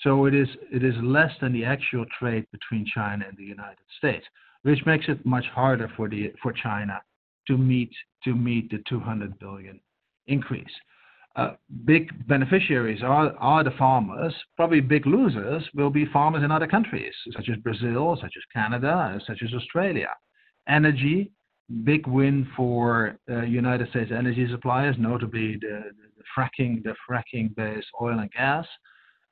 So 0.00 0.26
it 0.26 0.34
is 0.34 0.48
it 0.72 0.82
is 0.82 0.94
less 1.02 1.32
than 1.40 1.52
the 1.52 1.64
actual 1.64 2.04
trade 2.18 2.46
between 2.52 2.86
China 2.86 3.24
and 3.28 3.36
the 3.36 3.44
United 3.44 3.86
States, 3.98 4.26
which 4.62 4.84
makes 4.86 5.06
it 5.08 5.24
much 5.24 5.46
harder 5.46 5.90
for 5.96 6.08
the 6.08 6.32
for 6.42 6.52
China 6.52 7.00
to 7.46 7.58
meet 7.58 7.90
to 8.24 8.34
meet 8.34 8.70
the 8.70 8.82
200 8.88 9.38
billion 9.38 9.80
increase. 10.26 10.74
uh, 11.36 11.52
big 11.84 12.10
beneficiaries 12.28 13.02
are, 13.02 13.34
are 13.38 13.64
the 13.64 13.70
farmers. 13.78 14.34
Probably 14.56 14.80
big 14.80 15.06
losers 15.06 15.62
will 15.74 15.90
be 15.90 16.04
farmers 16.06 16.42
in 16.44 16.50
other 16.50 16.66
countries, 16.66 17.14
such 17.34 17.48
as 17.48 17.56
Brazil, 17.58 18.18
such 18.20 18.34
as 18.36 18.42
Canada, 18.52 19.18
such 19.26 19.42
as 19.42 19.54
Australia. 19.54 20.08
Energy, 20.68 21.32
big 21.84 22.06
win 22.06 22.46
for 22.56 23.16
uh, 23.30 23.42
United 23.42 23.88
States 23.90 24.10
energy 24.14 24.46
suppliers, 24.50 24.96
notably 24.98 25.56
the, 25.60 25.82
the 26.16 26.22
fracking, 26.36 26.82
the 26.82 26.94
fracking-based 27.08 27.88
oil 28.00 28.18
and 28.18 28.30
gas. 28.32 28.66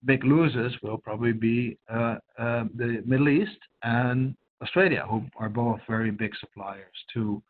Big 0.04 0.24
losers 0.24 0.74
will 0.82 0.98
probably 0.98 1.32
be 1.32 1.76
uh, 1.92 2.16
uh, 2.38 2.64
the 2.76 3.02
Middle 3.04 3.28
East 3.28 3.58
and 3.82 4.34
Australia, 4.62 5.04
who 5.08 5.22
are 5.36 5.48
both 5.48 5.80
very 5.88 6.10
big 6.10 6.32
suppliers 6.40 6.96
to 7.14 7.42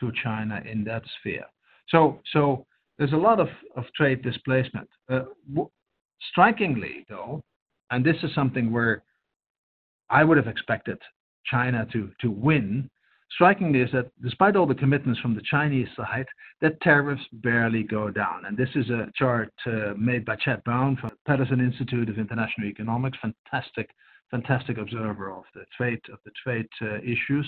to 0.00 0.12
China 0.22 0.62
in 0.64 0.84
that 0.84 1.02
sphere. 1.18 1.44
So 1.88 2.20
so 2.32 2.66
there's 2.98 3.12
a 3.12 3.16
lot 3.16 3.40
of, 3.40 3.48
trade 3.94 4.22
displacement. 4.22 4.88
Uh, 5.08 5.22
strikingly, 6.30 7.06
though, 7.08 7.42
and 7.90 8.04
this 8.04 8.16
is 8.22 8.34
something 8.34 8.72
where 8.72 9.02
I 10.10 10.24
would 10.24 10.36
have 10.36 10.48
expected 10.48 10.98
China 11.46 11.86
to 11.92 12.30
win, 12.30 12.90
strikingly 13.30 13.80
is 13.80 13.90
that 13.92 14.10
despite 14.22 14.56
all 14.56 14.66
the 14.66 14.74
commitments 14.74 15.20
from 15.20 15.34
the 15.34 15.42
Chinese 15.42 15.88
side, 15.96 16.26
that 16.60 16.80
tariffs 16.80 17.22
barely 17.32 17.82
go 17.82 18.10
down. 18.10 18.44
And 18.46 18.56
this 18.56 18.70
is 18.74 18.90
a 18.90 19.10
chart 19.14 19.52
uh, 19.66 19.94
made 19.96 20.24
by 20.24 20.36
Chad 20.36 20.62
Bown 20.64 20.96
from 20.96 21.10
the 21.10 21.32
Peterson 21.32 21.60
Institute 21.60 22.08
of 22.08 22.18
International 22.18 22.66
Economics, 22.66 23.18
fantastic, 23.20 23.90
fantastic 24.30 24.78
observer 24.78 25.32
of 25.32 25.44
the 25.54 25.64
trade 25.76 26.00
of 26.12 26.18
the 26.24 26.32
trade 26.42 26.68
uh, 26.82 26.96
issues. 26.98 27.46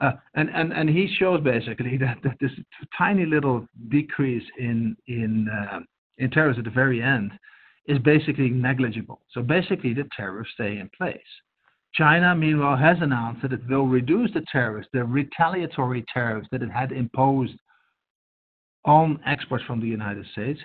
Uh, 0.00 0.12
and, 0.34 0.50
and, 0.50 0.72
and 0.72 0.88
he 0.88 1.12
shows 1.18 1.40
basically 1.42 1.96
that, 2.00 2.18
that 2.22 2.36
this 2.40 2.52
tiny 2.96 3.24
little 3.26 3.66
decrease 3.88 4.44
in, 4.58 4.96
in, 5.06 5.48
uh, 5.48 5.80
in 6.18 6.30
tariffs 6.30 6.58
at 6.58 6.64
the 6.64 6.70
very 6.70 7.02
end 7.02 7.32
is 7.86 7.98
basically 8.00 8.50
negligible. 8.50 9.20
So 9.30 9.42
basically, 9.42 9.94
the 9.94 10.08
tariffs 10.16 10.50
stay 10.54 10.78
in 10.78 10.90
place. 10.96 11.18
China, 11.96 12.34
meanwhile, 12.34 12.76
has 12.76 12.98
announced 13.00 13.42
that 13.42 13.52
it 13.52 13.66
will 13.68 13.86
reduce 13.86 14.32
the 14.32 14.44
tariffs, 14.52 14.88
the 14.92 15.04
retaliatory 15.04 16.04
tariffs 16.12 16.48
that 16.52 16.62
it 16.62 16.70
had 16.70 16.92
imposed 16.92 17.54
on 18.84 19.20
exports 19.26 19.64
from 19.64 19.80
the 19.80 19.86
United 19.86 20.26
States, 20.32 20.60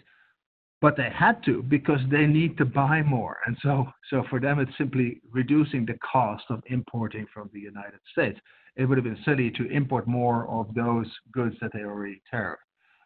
but 0.82 0.98
they 0.98 1.10
had 1.10 1.44
to 1.46 1.64
because 1.64 2.00
they 2.10 2.26
need 2.26 2.58
to 2.58 2.66
buy 2.66 3.02
more. 3.02 3.38
And 3.46 3.58
so, 3.62 3.88
so 4.10 4.24
for 4.30 4.40
them, 4.40 4.60
it's 4.60 4.78
simply 4.78 5.22
reducing 5.32 5.86
the 5.86 5.98
cost 6.00 6.44
of 6.50 6.62
importing 6.68 7.26
from 7.34 7.50
the 7.54 7.60
United 7.60 8.00
States 8.12 8.40
it 8.76 8.86
would 8.86 8.98
have 8.98 9.06
been 9.06 9.24
silly 9.26 9.52
to 9.52 9.70
import 9.70 10.08
more 10.08 10.48
of 10.48 10.74
those 10.74 11.08
goods 11.32 11.56
that 11.62 11.72
they 11.74 11.84
already 11.84 12.22
tariffed. 12.32 12.58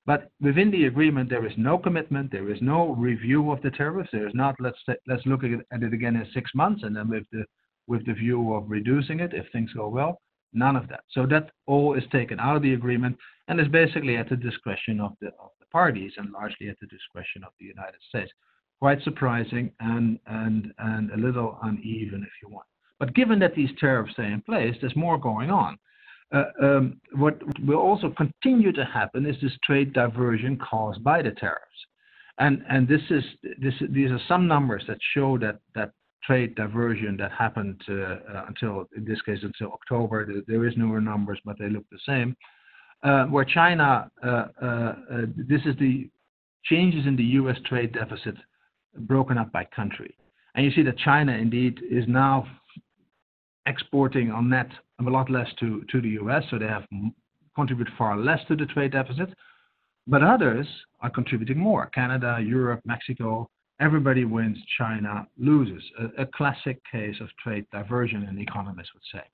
But 0.05 0.29
within 0.39 0.69
the 0.69 0.85
agreement, 0.85 1.29
there 1.29 1.45
is 1.47 1.53
no 1.57 1.79
commitment, 1.79 2.31
there 2.31 2.51
is 2.51 2.61
no 2.61 2.93
review 2.93 3.51
of 3.51 3.61
the 3.63 3.71
tariffs. 3.71 4.09
There 4.11 4.27
is 4.27 4.35
not 4.35 4.55
let's 4.59 4.77
let's 5.07 5.25
look 5.25 5.41
at 5.43 5.83
it 5.83 5.93
again 5.93 6.15
in 6.15 6.27
six 6.31 6.51
months 6.53 6.83
and 6.83 6.95
then 6.95 7.09
with 7.09 7.23
the 7.31 7.43
with 7.87 8.05
the 8.05 8.13
view 8.13 8.53
of 8.53 8.69
reducing 8.69 9.19
it 9.19 9.33
if 9.33 9.45
things 9.51 9.71
go 9.73 9.87
well. 9.87 10.21
None 10.53 10.75
of 10.75 10.87
that. 10.87 11.01
So 11.09 11.25
that 11.27 11.51
all 11.67 11.95
is 11.95 12.03
taken 12.11 12.39
out 12.39 12.55
of 12.55 12.61
the 12.61 12.73
agreement 12.73 13.17
and 13.47 13.59
is 13.59 13.67
basically 13.67 14.15
at 14.17 14.29
the 14.29 14.37
discretion 14.37 14.99
of 14.99 15.13
the 15.19 15.27
of 15.27 15.51
the 15.59 15.65
parties 15.71 16.13
and 16.17 16.31
largely 16.31 16.69
at 16.69 16.79
the 16.79 16.87
discretion 16.87 17.43
of 17.43 17.51
the 17.59 17.65
United 17.65 18.01
States. 18.09 18.31
Quite 18.79 19.01
surprising 19.03 19.71
and 19.79 20.19
and 20.27 20.73
and 20.77 21.11
a 21.11 21.17
little 21.17 21.57
uneven 21.63 22.23
if 22.23 22.33
you 22.41 22.49
want. 22.49 22.67
But 22.99 23.13
given 23.13 23.39
that 23.39 23.55
these 23.55 23.71
tariffs 23.79 24.13
stay 24.13 24.31
in 24.31 24.41
place, 24.41 24.75
there's 24.79 24.95
more 24.95 25.17
going 25.17 25.49
on. 25.51 25.77
Uh, 26.33 26.45
um, 26.61 26.99
what 27.13 27.39
will 27.65 27.77
also 27.77 28.09
continue 28.11 28.71
to 28.71 28.83
happen 28.85 29.25
is 29.25 29.35
this 29.41 29.57
trade 29.63 29.93
diversion 29.93 30.57
caused 30.57 31.03
by 31.03 31.21
the 31.21 31.31
tariffs. 31.31 31.61
And, 32.39 32.63
and 32.69 32.87
this 32.87 33.01
is, 33.09 33.23
this, 33.61 33.73
these 33.89 34.11
are 34.11 34.19
some 34.27 34.47
numbers 34.47 34.83
that 34.87 34.97
show 35.13 35.37
that, 35.37 35.59
that 35.75 35.91
trade 36.25 36.55
diversion 36.55 37.17
that 37.17 37.31
happened 37.31 37.81
uh, 37.89 38.45
until, 38.47 38.87
in 38.95 39.05
this 39.05 39.21
case, 39.21 39.39
until 39.43 39.71
October. 39.73 40.27
There 40.47 40.67
is 40.67 40.73
newer 40.77 41.01
numbers, 41.01 41.39
but 41.45 41.57
they 41.59 41.69
look 41.69 41.85
the 41.91 41.99
same. 42.05 42.35
Uh, 43.03 43.25
where 43.25 43.45
China, 43.45 44.09
uh, 44.23 44.45
this 45.37 45.61
is 45.65 45.75
the 45.79 46.09
changes 46.63 47.05
in 47.05 47.15
the 47.15 47.23
U.S. 47.23 47.57
trade 47.65 47.93
deficit 47.93 48.35
broken 48.99 49.37
up 49.37 49.51
by 49.51 49.65
country. 49.75 50.15
And 50.55 50.65
you 50.65 50.71
see 50.71 50.83
that 50.83 50.97
China 50.97 51.33
indeed 51.33 51.79
is 51.89 52.05
now 52.07 52.47
exporting 53.65 54.31
on 54.31 54.49
net 54.49 54.69
a 55.05 55.09
lot 55.09 55.29
less 55.29 55.47
to, 55.59 55.83
to 55.91 56.01
the 56.01 56.09
US, 56.21 56.43
so 56.49 56.57
they 56.57 56.67
have 56.67 56.85
contributed 57.55 57.93
far 57.97 58.17
less 58.17 58.39
to 58.47 58.55
the 58.55 58.65
trade 58.65 58.93
deficit. 58.93 59.29
But 60.07 60.23
others 60.23 60.67
are 61.01 61.09
contributing 61.09 61.57
more. 61.57 61.87
Canada, 61.87 62.39
Europe, 62.41 62.81
Mexico, 62.85 63.49
everybody 63.79 64.25
wins, 64.25 64.57
China 64.77 65.27
loses. 65.37 65.83
A, 65.99 66.23
a 66.23 66.25
classic 66.25 66.81
case 66.91 67.15
of 67.21 67.29
trade 67.43 67.65
diversion, 67.71 68.23
an 68.23 68.39
economist 68.39 68.89
would 68.93 69.03
say. 69.11 69.25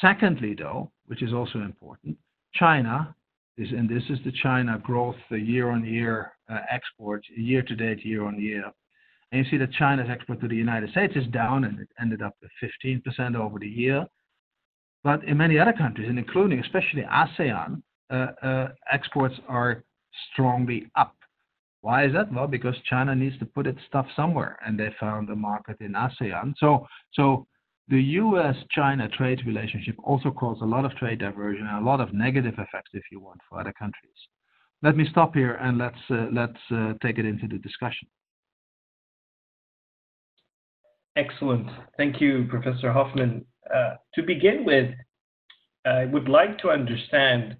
Secondly, 0.00 0.54
though, 0.58 0.90
which 1.06 1.22
is 1.22 1.32
also 1.32 1.60
important, 1.60 2.16
China 2.54 3.14
is, 3.56 3.70
and 3.70 3.88
this 3.88 4.04
is 4.10 4.18
the 4.24 4.32
China 4.42 4.78
growth 4.82 5.16
year 5.30 5.70
on 5.70 5.84
year 5.84 6.32
uh, 6.48 6.58
export, 6.70 7.24
year 7.34 7.62
to 7.62 7.74
date, 7.74 8.04
year 8.04 8.24
on 8.24 8.40
year, 8.40 8.70
and 9.30 9.44
you 9.44 9.50
see 9.50 9.58
that 9.58 9.72
China's 9.72 10.08
export 10.10 10.40
to 10.40 10.48
the 10.48 10.56
United 10.56 10.90
States 10.90 11.14
is 11.14 11.26
down, 11.28 11.64
and 11.64 11.78
it 11.78 11.88
ended 12.00 12.22
up 12.22 12.34
at 12.42 12.50
15% 12.86 13.36
over 13.36 13.58
the 13.58 13.68
year. 13.68 14.06
But 15.04 15.22
in 15.24 15.36
many 15.36 15.58
other 15.58 15.72
countries, 15.72 16.08
and 16.08 16.18
including 16.18 16.60
especially 16.60 17.02
ASEAN, 17.02 17.82
uh, 18.10 18.26
uh, 18.42 18.68
exports 18.90 19.34
are 19.46 19.84
strongly 20.32 20.86
up. 20.96 21.14
Why 21.88 22.04
is 22.04 22.12
that? 22.12 22.30
Well, 22.30 22.46
because 22.46 22.74
China 22.84 23.14
needs 23.14 23.38
to 23.38 23.46
put 23.46 23.66
its 23.66 23.78
stuff 23.88 24.04
somewhere, 24.14 24.58
and 24.66 24.78
they 24.78 24.90
found 25.00 25.30
a 25.30 25.34
market 25.34 25.78
in 25.80 25.92
ASEAN. 25.92 26.52
So, 26.58 26.86
so 27.14 27.46
the 27.88 27.98
U.S.-China 27.98 29.10
trade 29.14 29.40
relationship 29.46 29.94
also 30.04 30.30
caused 30.30 30.60
a 30.60 30.66
lot 30.66 30.84
of 30.84 30.94
trade 30.96 31.20
diversion 31.20 31.66
and 31.66 31.78
a 31.78 31.90
lot 31.90 32.02
of 32.02 32.12
negative 32.12 32.52
effects, 32.58 32.90
if 32.92 33.04
you 33.10 33.20
want, 33.20 33.40
for 33.48 33.58
other 33.58 33.72
countries. 33.72 34.20
Let 34.82 34.98
me 34.98 35.06
stop 35.10 35.32
here 35.32 35.54
and 35.54 35.78
let's 35.78 36.04
uh, 36.10 36.26
let's 36.30 36.60
uh, 36.70 36.92
take 37.00 37.16
it 37.16 37.24
into 37.24 37.48
the 37.48 37.56
discussion. 37.56 38.06
Excellent. 41.16 41.70
Thank 41.96 42.20
you, 42.20 42.48
Professor 42.50 42.92
Hofman. 42.92 43.46
Uh, 43.74 43.94
to 44.14 44.22
begin 44.22 44.66
with, 44.66 44.90
I 45.86 46.04
would 46.04 46.28
like 46.28 46.58
to 46.58 46.68
understand 46.68 47.56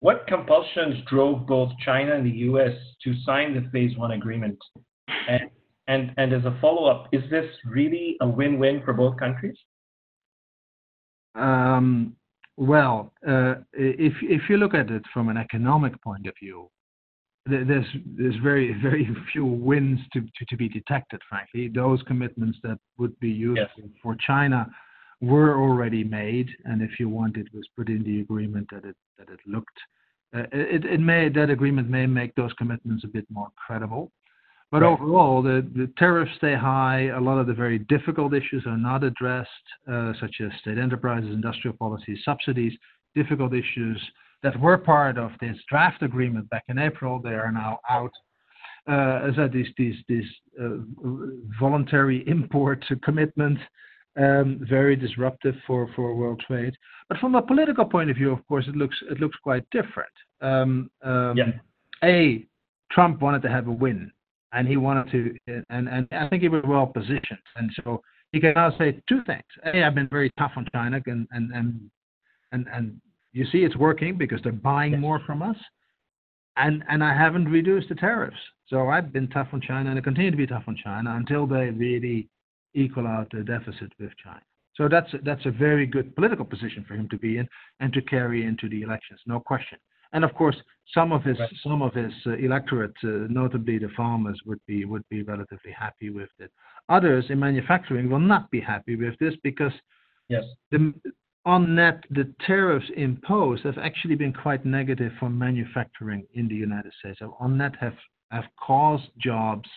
what 0.00 0.26
compulsions 0.26 0.96
drove 1.10 1.46
both 1.46 1.70
China 1.84 2.14
and 2.14 2.24
the 2.24 2.38
US 2.50 2.72
to 3.04 3.14
sign 3.24 3.54
the 3.54 3.68
Phase 3.70 3.96
One 3.96 4.12
agreement? 4.12 4.58
And, 5.28 5.50
and, 5.88 6.12
and 6.16 6.32
as 6.32 6.44
a 6.44 6.56
follow 6.60 6.86
up, 6.86 7.08
is 7.12 7.22
this 7.30 7.46
really 7.64 8.16
a 8.20 8.28
win 8.28 8.58
win 8.58 8.82
for 8.84 8.92
both 8.92 9.18
countries? 9.18 9.56
Um, 11.34 12.16
well, 12.56 13.12
uh, 13.26 13.56
if, 13.72 14.12
if 14.22 14.42
you 14.48 14.56
look 14.56 14.74
at 14.74 14.90
it 14.90 15.02
from 15.12 15.28
an 15.28 15.36
economic 15.36 16.00
point 16.02 16.26
of 16.26 16.34
view, 16.40 16.70
there's 17.46 17.86
there's 18.04 18.36
very 18.42 18.76
very 18.82 19.08
few 19.32 19.44
wins 19.44 20.00
to, 20.12 20.20
to, 20.20 20.44
to, 20.48 20.56
be 20.56 20.68
detected. 20.68 21.20
Frankly, 21.28 21.68
those 21.68 22.02
commitments 22.02 22.58
that 22.62 22.78
would 22.98 23.18
be 23.20 23.30
useful 23.30 23.84
yes. 23.84 23.90
for 24.02 24.16
China 24.16 24.68
were 25.20 25.58
already 25.58 26.04
made, 26.04 26.48
and 26.64 26.82
if 26.82 27.00
you 27.00 27.08
want, 27.08 27.36
it 27.36 27.46
was 27.54 27.66
put 27.76 27.88
in 27.88 28.04
the 28.04 28.20
agreement 28.20 28.68
that 28.70 28.84
it 28.84 28.96
that 29.18 29.28
it 29.28 29.40
looked. 29.46 29.78
Uh, 30.36 30.42
it, 30.52 30.84
it 30.84 31.00
may 31.00 31.28
that 31.28 31.50
agreement 31.50 31.88
may 31.88 32.06
make 32.06 32.34
those 32.34 32.52
commitments 32.54 33.04
a 33.04 33.08
bit 33.08 33.24
more 33.30 33.48
credible, 33.56 34.10
but 34.70 34.82
right. 34.82 34.92
overall, 34.92 35.42
the, 35.42 35.66
the 35.74 35.90
tariffs 35.96 36.32
stay 36.36 36.54
high. 36.54 37.08
A 37.16 37.20
lot 37.20 37.38
of 37.38 37.46
the 37.46 37.54
very 37.54 37.78
difficult 37.78 38.34
issues 38.34 38.64
are 38.66 38.76
not 38.76 39.02
addressed, 39.02 39.48
uh, 39.90 40.12
such 40.20 40.36
as 40.44 40.50
state 40.60 40.78
enterprises, 40.78 41.30
industrial 41.30 41.76
policies, 41.76 42.18
subsidies. 42.24 42.72
Difficult 43.14 43.54
issues 43.54 44.00
that 44.42 44.58
were 44.60 44.76
part 44.76 45.16
of 45.16 45.30
this 45.40 45.56
draft 45.68 46.02
agreement 46.02 46.48
back 46.50 46.64
in 46.68 46.78
April. 46.78 47.20
They 47.20 47.30
are 47.30 47.50
now 47.50 47.80
out. 47.88 48.12
Uh, 48.86 49.28
as 49.28 49.38
I 49.38 49.48
this 49.48 49.66
this 49.76 49.96
this 50.08 50.24
uh, 50.60 50.78
voluntary 51.58 52.26
import 52.26 52.84
commitment, 53.02 53.58
um, 54.18 54.60
very 54.68 54.96
disruptive 54.96 55.54
for, 55.66 55.88
for 55.94 56.14
world 56.14 56.42
trade. 56.46 56.74
But 57.08 57.18
from 57.18 57.34
a 57.34 57.42
political 57.42 57.84
point 57.84 58.10
of 58.10 58.16
view, 58.16 58.32
of 58.32 58.46
course, 58.46 58.66
it 58.68 58.76
looks 58.76 58.96
it 59.10 59.20
looks 59.20 59.36
quite 59.42 59.64
different. 59.70 60.12
Um, 60.40 60.90
um, 61.02 61.36
yeah. 61.36 61.52
A, 62.04 62.46
Trump 62.92 63.20
wanted 63.20 63.42
to 63.42 63.48
have 63.48 63.68
a 63.68 63.72
win, 63.72 64.10
and 64.52 64.68
he 64.68 64.76
wanted 64.76 65.10
to, 65.12 65.62
and 65.70 65.88
and 65.88 66.08
I 66.12 66.28
think 66.28 66.42
he 66.42 66.48
was 66.48 66.62
well 66.66 66.86
positioned, 66.86 67.38
and 67.56 67.70
so 67.82 68.02
he 68.32 68.40
can 68.40 68.52
now 68.54 68.76
say 68.78 69.00
two 69.08 69.22
things. 69.24 69.42
A, 69.64 69.82
I've 69.84 69.94
been 69.94 70.08
very 70.08 70.30
tough 70.38 70.52
on 70.56 70.66
China, 70.72 71.00
and 71.06 71.26
and 71.30 71.52
and 71.52 71.90
and, 72.52 72.66
and 72.72 73.00
you 73.32 73.46
see 73.52 73.58
it's 73.58 73.76
working 73.76 74.16
because 74.16 74.40
they're 74.42 74.52
buying 74.52 74.92
yes. 74.92 75.00
more 75.00 75.20
from 75.26 75.42
us. 75.42 75.56
And, 76.56 76.82
and 76.88 77.04
I 77.04 77.16
haven't 77.16 77.44
reduced 77.44 77.88
the 77.88 77.94
tariffs. 77.94 78.36
So 78.66 78.88
I've 78.88 79.12
been 79.12 79.28
tough 79.28 79.48
on 79.52 79.60
China 79.60 79.90
and 79.90 79.98
I 79.98 80.02
continue 80.02 80.32
to 80.32 80.36
be 80.36 80.46
tough 80.46 80.64
on 80.66 80.76
China 80.82 81.14
until 81.14 81.46
they 81.46 81.70
really 81.70 82.28
equal 82.74 83.06
out 83.06 83.28
the 83.30 83.42
deficit 83.42 83.92
with 83.98 84.10
China. 84.22 84.42
So 84.74 84.88
that's 84.88 85.10
that's 85.24 85.44
a 85.46 85.50
very 85.50 85.86
good 85.86 86.14
political 86.14 86.44
position 86.44 86.84
for 86.86 86.94
him 86.94 87.08
to 87.08 87.18
be 87.18 87.38
in 87.38 87.48
and 87.80 87.92
to 87.92 88.00
carry 88.02 88.44
into 88.44 88.68
the 88.68 88.82
elections, 88.82 89.20
no 89.26 89.40
question. 89.40 89.78
And 90.12 90.24
of 90.24 90.32
course, 90.34 90.56
some 90.94 91.12
of 91.12 91.22
his 91.22 91.38
Right. 91.38 91.52
some 91.62 91.82
of 91.82 91.92
his 91.94 92.12
uh, 92.26 92.30
electorate, 92.36 92.96
uh, 93.04 93.26
notably 93.28 93.78
the 93.78 93.88
farmers, 93.96 94.40
would 94.46 94.60
be 94.66 94.84
would 94.84 95.06
be 95.10 95.22
relatively 95.22 95.72
happy 95.72 96.10
with 96.10 96.30
it. 96.38 96.50
Others 96.88 97.26
in 97.28 97.38
manufacturing 97.38 98.08
will 98.08 98.20
not 98.20 98.50
be 98.50 98.60
happy 98.60 98.96
with 98.96 99.18
this 99.18 99.34
because 99.42 99.72
Yes. 100.28 100.44
the 100.70 100.94
on 101.44 101.74
net 101.74 102.04
the 102.10 102.32
tariffs 102.46 102.90
imposed 102.96 103.64
have 103.64 103.78
actually 103.78 104.14
been 104.14 104.32
quite 104.32 104.64
negative 104.64 105.12
for 105.18 105.28
manufacturing 105.30 106.26
in 106.34 106.46
the 106.48 106.54
United 106.54 106.92
States. 106.94 107.18
So 107.18 107.36
on 107.40 107.58
net 107.58 107.74
have 107.76 107.98
have 108.30 108.46
caused 108.56 109.10
jobs 109.18 109.68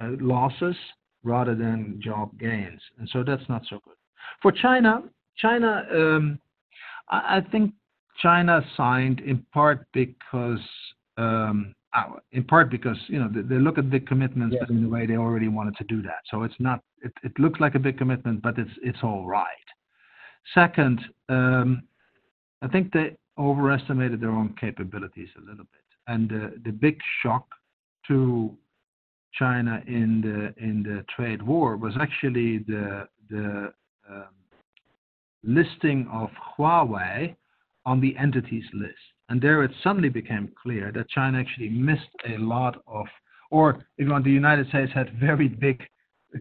uh, 0.00 0.10
losses 0.20 0.76
rather 1.26 1.54
than 1.54 2.00
job 2.02 2.38
gains, 2.38 2.80
and 2.98 3.08
so 3.12 3.22
that's 3.22 3.46
not 3.48 3.62
so 3.68 3.80
good. 3.84 3.94
For 4.40 4.52
China, 4.52 5.02
China, 5.36 5.86
um, 5.92 6.38
I, 7.10 7.38
I 7.38 7.40
think 7.50 7.74
China 8.22 8.64
signed 8.76 9.20
in 9.20 9.44
part 9.52 9.86
because. 9.92 10.60
Um, 11.18 11.74
uh, 11.96 12.16
in 12.32 12.44
part 12.44 12.70
because 12.70 12.98
you 13.08 13.18
know 13.18 13.28
they, 13.34 13.40
they 13.40 13.54
look 13.58 13.78
at 13.78 13.88
big 13.88 14.06
commitments, 14.06 14.54
Yes. 14.54 14.64
but 14.68 14.76
in 14.76 14.84
a 14.84 14.88
way 14.88 15.06
they 15.06 15.16
already 15.16 15.48
wanted 15.48 15.76
to 15.76 15.84
do 15.84 16.02
that. 16.02 16.20
So 16.30 16.42
it's 16.42 16.54
not. 16.58 16.80
It, 17.00 17.12
it 17.22 17.32
looks 17.38 17.58
like 17.58 17.74
a 17.74 17.78
big 17.78 17.96
commitment, 17.96 18.42
but 18.42 18.58
it's 18.58 18.70
it's 18.82 18.98
all 19.02 19.24
right. 19.26 19.46
Second, 20.52 21.00
um, 21.30 21.82
I 22.60 22.68
think 22.68 22.92
they 22.92 23.16
overestimated 23.38 24.20
their 24.20 24.30
own 24.30 24.54
capabilities 24.60 25.28
a 25.38 25.40
little 25.40 25.64
bit, 25.64 25.86
and 26.06 26.28
the 26.28 26.60
the 26.64 26.70
big 26.70 26.98
shock 27.22 27.46
to 28.08 28.54
China 29.38 29.82
in 29.86 30.20
the 30.20 30.64
in 30.64 30.82
the 30.82 31.04
trade 31.14 31.42
war 31.42 31.76
was 31.76 31.94
actually 32.00 32.58
the 32.58 33.08
the 33.28 33.72
um, 34.10 34.28
listing 35.42 36.08
of 36.12 36.30
Huawei 36.58 37.34
on 37.84 38.00
the 38.00 38.16
entities 38.18 38.64
list. 38.74 38.94
And 39.28 39.40
there 39.40 39.62
it 39.62 39.70
suddenly 39.82 40.08
became 40.08 40.52
clear 40.60 40.92
that 40.92 41.08
China 41.08 41.38
actually 41.40 41.68
missed 41.68 42.10
a 42.28 42.38
lot 42.38 42.82
of, 42.86 43.06
or 43.50 43.84
if 43.98 44.06
you 44.06 44.10
want, 44.10 44.24
the 44.24 44.30
United 44.30 44.68
States 44.68 44.92
had 44.92 45.18
very 45.18 45.48
big, 45.48 45.82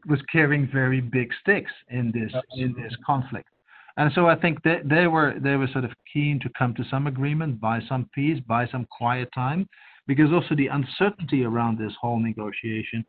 was 0.08 0.20
carrying 0.32 0.70
very 0.72 1.02
big 1.02 1.30
sticks 1.42 1.72
in 1.90 2.12
this 2.12 2.32
in 2.58 2.74
this 2.74 2.96
conflict. 3.06 3.50
And 3.98 4.12
so 4.14 4.28
I 4.28 4.36
think 4.36 4.62
they, 4.64 4.82
they 4.84 5.08
were 5.08 5.36
they 5.40 5.56
were 5.56 5.70
sort 5.72 5.86
of 5.86 5.92
keen 6.12 6.40
to 6.42 6.50
come 6.58 6.74
to 6.76 6.84
some 6.92 7.08
agreement, 7.08 7.62
buy 7.62 7.80
some 7.88 8.10
peace, 8.14 8.40
buy 8.46 8.68
some 8.68 8.86
quiet 8.92 9.30
time, 9.34 9.68
because 10.08 10.32
also 10.32 10.56
the 10.56 10.68
uncertainty 10.68 11.44
around 11.44 11.78
this 11.78 11.94
whole 12.00 12.20
negotiation 12.20 13.06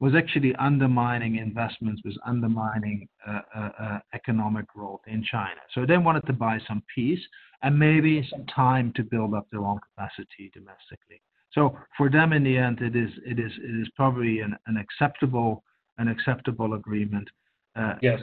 was 0.00 0.14
actually 0.14 0.54
undermining 0.56 1.36
investments, 1.36 2.02
was 2.04 2.16
undermining 2.24 3.08
uh, 3.26 3.40
uh, 3.54 3.70
uh, 3.80 3.98
economic 4.14 4.66
growth 4.68 5.00
in 5.08 5.24
China. 5.24 5.60
So 5.74 5.84
they 5.84 5.98
wanted 5.98 6.24
to 6.26 6.32
buy 6.32 6.58
some 6.68 6.82
peace 6.94 7.20
and 7.62 7.76
maybe 7.76 8.26
some 8.30 8.46
time 8.46 8.92
to 8.94 9.02
build 9.02 9.34
up 9.34 9.48
their 9.50 9.64
own 9.64 9.80
capacity 9.90 10.50
domestically. 10.54 11.20
So 11.52 11.76
for 11.96 12.08
them, 12.08 12.32
in 12.32 12.44
the 12.44 12.56
end, 12.56 12.80
it 12.80 12.94
is 12.94 13.10
it 13.26 13.38
is 13.40 13.50
it 13.58 13.80
is 13.80 13.88
probably 13.96 14.40
an, 14.40 14.56
an 14.66 14.76
acceptable 14.76 15.64
an 15.96 16.08
acceptable 16.08 16.74
agreement. 16.74 17.28
Uh, 17.74 17.94
Yes. 18.02 18.20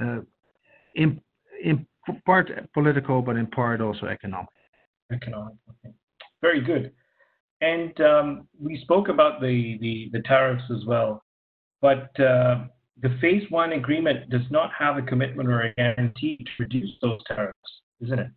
uh, 0.00 0.20
in 0.94 1.20
in 1.62 1.86
part 2.26 2.50
political, 2.74 3.22
but 3.22 3.36
in 3.36 3.46
part 3.46 3.80
also 3.80 4.06
economic. 4.06 4.48
Economic. 5.12 5.54
Okay. 5.70 5.94
Very 6.40 6.60
good. 6.60 6.92
And 7.62 7.98
um, 8.00 8.48
we 8.60 8.80
spoke 8.80 9.08
about 9.08 9.40
the, 9.40 9.78
the, 9.80 10.10
the 10.12 10.20
tariffs 10.24 10.64
as 10.70 10.84
well, 10.84 11.22
but 11.80 12.10
uh, 12.20 12.64
the 13.00 13.16
phase 13.20 13.44
one 13.50 13.72
agreement 13.72 14.28
does 14.30 14.42
not 14.50 14.70
have 14.76 14.96
a 14.96 15.02
commitment 15.02 15.48
or 15.48 15.62
a 15.62 15.74
guarantee 15.74 16.38
to 16.38 16.50
reduce 16.58 16.90
those 17.00 17.20
tariffs, 17.28 17.56
isn't 18.00 18.18
it? 18.18 18.28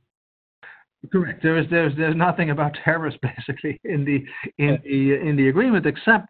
Correct. 1.11 1.41
There 1.43 1.57
is 1.57 1.65
there's 1.69 1.95
there's 1.97 2.15
nothing 2.15 2.51
about 2.51 2.77
tariffs 2.85 3.17
basically 3.21 3.79
in 3.83 4.05
the 4.05 4.23
in 4.57 4.79
the 4.83 5.27
in 5.27 5.35
the 5.35 5.49
agreement 5.49 5.85
except 5.85 6.27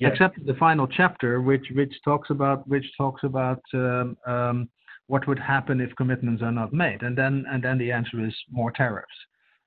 the 0.00 0.54
final 0.58 0.86
chapter 0.86 1.40
which 1.40 1.66
which 1.74 1.94
talks 2.04 2.30
about 2.30 2.66
which 2.68 2.84
talks 2.96 3.24
about 3.24 3.62
um, 3.74 4.16
um, 4.26 4.68
what 5.06 5.26
would 5.26 5.38
happen 5.38 5.80
if 5.80 5.94
commitments 5.96 6.42
are 6.42 6.52
not 6.52 6.72
made 6.72 7.02
and 7.02 7.16
then 7.16 7.44
and 7.50 7.62
then 7.62 7.78
the 7.78 7.92
answer 7.92 8.24
is 8.24 8.34
more 8.50 8.70
tariffs. 8.70 9.08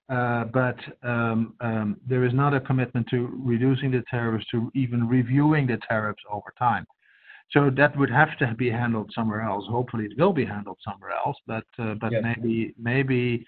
Uh, 0.08 0.44
but 0.46 0.78
um, 1.04 1.56
um, 1.62 1.98
there 2.08 2.26
is 2.26 2.34
not 2.34 2.54
a 2.54 2.60
commitment 2.60 3.08
to 3.10 3.30
reducing 3.44 3.90
the 3.90 4.04
tariffs 4.10 4.46
to 4.52 4.72
even 4.76 5.08
reviewing 5.08 5.66
the 5.66 5.80
tariffs 5.90 6.22
over 6.32 6.54
time. 6.60 6.86
So 7.52 7.72
that 7.72 7.98
would 7.98 8.12
have 8.12 8.38
to 8.40 8.54
be 8.56 8.70
handled 8.70 9.12
somewhere 9.16 9.42
else. 9.42 9.66
Hopefully, 9.68 10.06
it 10.06 10.18
will 10.18 10.34
be 10.34 10.46
handled 10.46 10.78
somewhere 10.84 11.12
else. 11.12 11.38
But 11.48 11.66
uh, 11.80 11.96
but 11.96 12.12
Yes. 12.12 12.24
maybe 12.24 12.74
maybe 12.78 13.46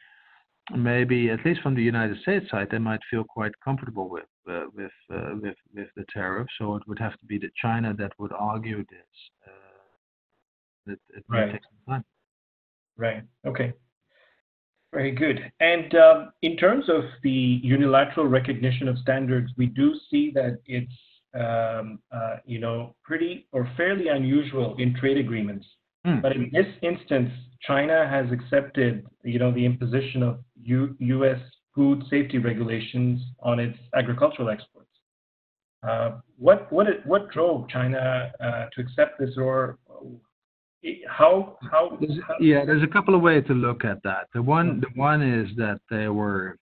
maybe 0.75 1.29
at 1.29 1.43
least 1.45 1.61
from 1.61 1.75
the 1.75 1.81
United 1.83 2.19
States 2.21 2.49
side, 2.49 2.69
they 2.69 2.77
might 2.77 2.99
feel 3.09 3.23
quite 3.23 3.53
comfortable 3.63 4.09
with 4.09 4.29
uh, 4.49 4.65
with 4.75 4.91
uh, 5.13 5.35
with 5.41 5.57
with 5.73 5.87
the 5.95 6.05
tariff. 6.13 6.47
So 6.57 6.75
it 6.75 6.83
would 6.87 6.99
have 6.99 7.17
to 7.19 7.25
be 7.25 7.37
the 7.37 7.49
China 7.61 7.93
that 7.97 8.13
would 8.19 8.33
argue 8.33 8.83
this. 8.89 9.13
Uh, 9.47 10.91
it, 10.93 10.99
it 11.15 11.23
Right. 11.27 11.51
take 11.51 11.61
some 11.63 11.93
time. 11.93 12.05
Right. 12.97 13.23
Okay. 13.45 13.73
Very 14.93 15.11
good. 15.11 15.51
And 15.59 15.93
um, 15.95 16.31
in 16.41 16.55
terms 16.57 16.85
of 16.89 17.03
the 17.23 17.59
unilateral 17.63 18.27
recognition 18.27 18.87
of 18.87 18.97
standards, 18.99 19.51
we 19.57 19.65
do 19.67 19.93
see 20.09 20.31
that 20.33 20.59
it's 20.65 20.93
um, 21.35 21.99
uh, 22.11 22.37
you 22.45 22.59
know 22.59 22.95
pretty 23.03 23.47
or 23.51 23.69
fairly 23.75 24.07
unusual 24.07 24.75
in 24.79 24.95
trade 24.95 25.17
agreements. 25.17 25.65
But 26.21 26.31
in 26.37 26.49
this 26.53 26.67
instance, 26.83 27.29
China 27.61 28.07
has 28.07 28.31
accepted 28.31 29.05
you 29.23 29.39
know 29.39 29.51
the 29.51 29.65
imposition 29.65 30.23
of 30.23 30.39
U- 30.63 30.95
U.S. 30.99 31.39
food 31.75 32.01
safety 32.09 32.37
regulations 32.37 33.21
on 33.41 33.59
its 33.59 33.77
agricultural 33.93 34.49
exports. 34.49 34.89
Uh, 35.87 36.11
what 36.37 36.71
what 36.71 36.87
it- 36.87 37.05
what 37.05 37.29
drove 37.29 37.67
China 37.69 38.31
uh, 38.39 38.65
to 38.73 38.81
accept 38.81 39.19
this, 39.19 39.31
or 39.37 39.77
how 41.07 41.57
how, 41.71 41.97
There's, 41.99 42.19
how 42.27 42.35
yeah, 42.39 42.65
there's 42.65 42.83
a 42.83 42.87
couple 42.87 43.15
of 43.15 43.21
ways 43.21 43.43
to 43.47 43.53
look 43.53 43.83
at 43.83 44.01
that. 44.03 44.27
The 44.33 44.41
one, 44.41 44.79
the 44.79 44.89
one 44.95 45.21
is 45.21 45.49
that 45.57 45.79
they 45.89 46.07
were 46.07 46.57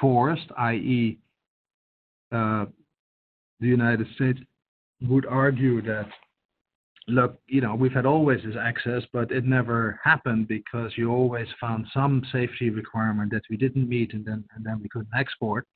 forced, 0.00 0.50
i.e., 0.58 1.18
uh, 2.32 2.66
the 3.60 3.66
United 3.68 4.06
States 4.14 4.40
would 5.02 5.26
argue 5.26 5.82
that, 5.82 6.06
look, 7.08 7.38
you 7.46 7.60
know, 7.60 7.74
we've 7.74 7.92
had 7.92 8.06
always 8.06 8.40
this 8.44 8.56
access, 8.60 9.02
but 9.12 9.30
it 9.30 9.44
never 9.44 10.00
happened 10.02 10.48
because 10.48 10.92
you 10.96 11.10
always 11.10 11.46
found 11.60 11.86
some 11.92 12.22
safety 12.32 12.70
requirement 12.70 13.30
that 13.32 13.42
we 13.50 13.56
didn't 13.56 13.88
meet, 13.88 14.14
and 14.14 14.24
then 14.24 14.44
and 14.54 14.64
then 14.64 14.80
we 14.82 14.88
couldn't 14.88 15.14
export. 15.16 15.66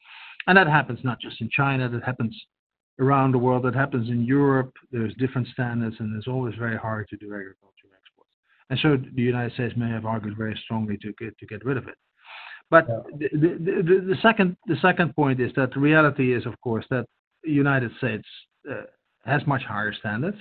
And 0.46 0.56
that 0.56 0.66
happens 0.66 1.00
not 1.02 1.20
just 1.20 1.40
in 1.40 1.50
China, 1.50 1.88
that 1.88 2.04
happens 2.04 2.36
around 2.98 3.32
the 3.32 3.38
world. 3.38 3.64
That 3.64 3.74
happens 3.74 4.08
in 4.08 4.24
Europe. 4.24 4.72
There's 4.90 5.14
different 5.14 5.48
standards, 5.48 5.96
and 5.98 6.16
it's 6.16 6.28
always 6.28 6.54
very 6.56 6.76
hard 6.76 7.08
to 7.08 7.16
do 7.16 7.26
agricultural 7.26 7.92
exports. 8.00 8.30
And 8.70 8.78
so 8.80 8.96
the 9.14 9.22
United 9.22 9.52
States 9.54 9.74
may 9.76 9.88
have 9.90 10.06
argued 10.06 10.36
very 10.36 10.58
strongly 10.64 10.96
to 10.98 11.12
get 11.18 11.36
to 11.38 11.46
get 11.46 11.64
rid 11.64 11.76
of 11.76 11.88
it. 11.88 11.96
But 12.70 12.86
Yeah. 12.88 13.00
the, 13.20 13.28
the, 13.38 13.82
the, 13.82 14.00
the 14.14 14.16
second 14.22 14.56
the 14.66 14.76
second 14.82 15.14
point 15.14 15.40
is 15.40 15.52
that 15.56 15.72
the 15.72 15.80
reality 15.80 16.32
is, 16.34 16.46
of 16.46 16.60
course, 16.60 16.84
that 16.90 17.06
the 17.44 17.52
United 17.52 17.92
States 17.98 18.26
uh, 18.70 18.82
has 19.24 19.46
much 19.46 19.62
higher 19.62 19.92
standards, 19.92 20.38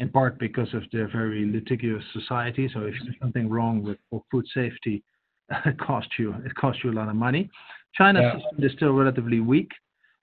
in 0.00 0.08
part 0.08 0.38
because 0.38 0.72
of 0.74 0.82
their 0.92 1.08
very 1.08 1.44
litigious 1.50 2.02
society. 2.12 2.68
So 2.72 2.80
if 2.80 2.94
there's 3.04 3.16
something 3.20 3.48
wrong 3.50 3.82
with 3.82 3.98
food 4.30 4.46
safety, 4.54 5.02
it 5.66 5.78
costs 5.78 6.12
you 6.18 6.34
it 6.44 6.54
costs 6.54 6.82
you 6.84 6.90
a 6.90 6.96
lot 7.00 7.08
of 7.08 7.16
money. 7.16 7.50
China's 7.94 8.22
Yeah. 8.22 8.34
system 8.40 8.64
is 8.64 8.72
still 8.72 8.92
relatively 8.92 9.40
weak. 9.40 9.70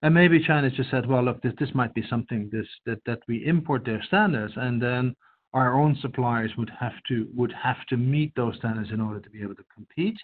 And 0.02 0.14
maybe 0.14 0.42
China 0.44 0.70
just 0.70 0.90
said, 0.92 1.06
well, 1.06 1.24
look, 1.24 1.42
this, 1.42 1.54
this 1.60 1.70
might 1.74 1.94
be 1.94 2.04
something 2.10 2.50
this, 2.52 2.68
that, 2.86 3.00
that 3.06 3.20
we 3.28 3.46
import 3.46 3.84
their 3.86 4.02
standards, 4.04 4.54
and 4.56 4.82
then 4.82 5.16
our 5.54 5.74
own 5.80 5.98
suppliers 6.02 6.52
would 6.58 6.72
have 6.80 6.94
to 7.08 7.28
would 7.36 7.52
have 7.52 7.84
to 7.90 7.98
meet 7.98 8.32
those 8.36 8.56
standards 8.58 8.92
in 8.92 9.02
order 9.02 9.20
to 9.20 9.30
be 9.32 9.42
able 9.42 9.56
to 9.56 9.66
compete, 9.74 10.18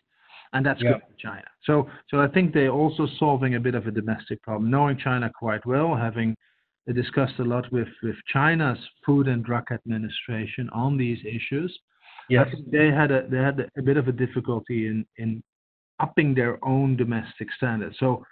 and 0.53 0.65
that's 0.65 0.81
Yeah. 0.81 0.93
good 0.93 1.01
for 1.01 1.17
China. 1.17 1.43
So, 1.63 1.89
so 2.09 2.21
I 2.21 2.27
think 2.27 2.53
they're 2.53 2.69
also 2.69 3.07
solving 3.19 3.55
a 3.55 3.59
bit 3.59 3.75
of 3.75 3.88
a 3.88 3.91
domestic 3.91 4.41
problem, 4.43 4.69
knowing 4.69 4.97
China 4.97 5.29
quite 5.38 5.65
well, 5.65 5.95
having 5.95 6.35
discussed 6.93 7.39
a 7.39 7.43
lot 7.43 7.69
with 7.71 7.88
with 8.03 8.15
China's 8.31 8.77
Food 9.05 9.27
and 9.27 9.43
Drug 9.43 9.65
Administration 9.71 10.69
on 10.69 10.95
these 10.97 11.19
issues. 11.25 11.71
yes. 12.29 12.47
They 12.71 12.88
had 12.91 13.11
a 13.11 13.27
they 13.27 13.39
had 13.49 13.67
a 13.77 13.81
bit 13.81 13.97
of 13.97 14.07
a 14.07 14.11
difficulty 14.11 14.88
in 14.88 15.05
in 15.17 15.43
upping 15.99 16.35
their 16.35 16.63
own 16.63 16.95
domestic 16.95 17.47
standards. 17.57 17.97
So 17.99 18.23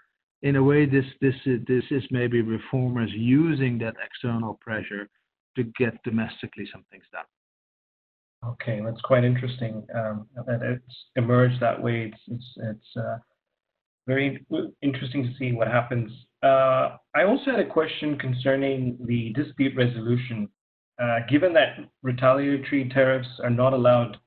in 0.44 0.58
a 0.58 0.64
way, 0.64 0.86
this 0.86 1.06
this 1.22 1.36
is, 1.46 1.62
this 1.68 1.86
is 1.90 2.04
maybe 2.12 2.42
reformers 2.42 3.10
using 3.14 3.78
that 3.80 3.96
external 4.06 4.60
pressure 4.62 5.10
to 5.56 5.64
get 5.80 6.04
domestically 6.04 6.68
some 6.72 6.84
things 6.92 7.06
done. 7.12 7.26
Okay, 8.46 8.82
that's 8.84 9.00
quite 9.02 9.24
interesting 9.24 9.86
um, 9.96 10.28
that 10.46 10.62
it's 10.62 10.96
emerged 11.16 11.62
that 11.62 11.82
way. 11.82 12.12
It's 12.12 12.22
it's 12.28 12.46
it's 12.58 12.98
uh, 12.98 13.18
very 14.06 14.46
interesting 14.82 15.24
to 15.24 15.34
see 15.40 15.54
what 15.54 15.70
happens. 15.70 16.12
Uh, 16.44 16.98
I 17.16 17.24
also 17.24 17.52
had 17.52 17.62
a 17.62 17.66
question 17.66 18.18
concerning 18.20 18.98
the 19.06 19.32
dispute 19.34 19.76
resolution. 19.78 20.50
Uh, 21.02 21.20
given 21.30 21.54
that 21.54 21.78
retaliatory 22.04 22.90
tariffs 22.90 23.30
are 23.44 23.50
not 23.50 23.74
allowed, 23.74 24.18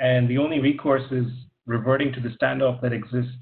and 0.00 0.28
the 0.28 0.38
only 0.38 0.58
recourse 0.58 1.10
is 1.12 1.26
reverting 1.66 2.12
to 2.12 2.20
the 2.20 2.30
standoff 2.30 2.80
that 2.82 2.92
exists 2.92 3.32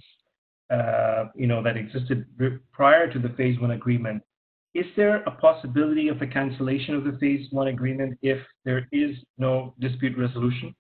Uh, 0.70 1.26
you 1.36 1.46
know, 1.46 1.62
that 1.62 1.76
existed 1.76 2.26
prior 2.72 3.12
to 3.12 3.18
the 3.20 3.28
phase 3.36 3.58
one 3.60 3.70
agreement. 3.70 4.20
Is 4.74 4.86
there 4.96 5.22
a 5.22 5.30
possibility 5.30 6.08
of 6.08 6.20
a 6.20 6.26
cancellation 6.26 6.94
of 6.96 7.04
the 7.04 7.16
phase 7.20 7.46
one 7.50 7.68
agreement 7.68 8.18
if 8.20 8.38
there 8.64 8.88
is 8.90 9.16
no 9.38 9.74
dispute 9.78 10.18
resolution? 10.18 10.74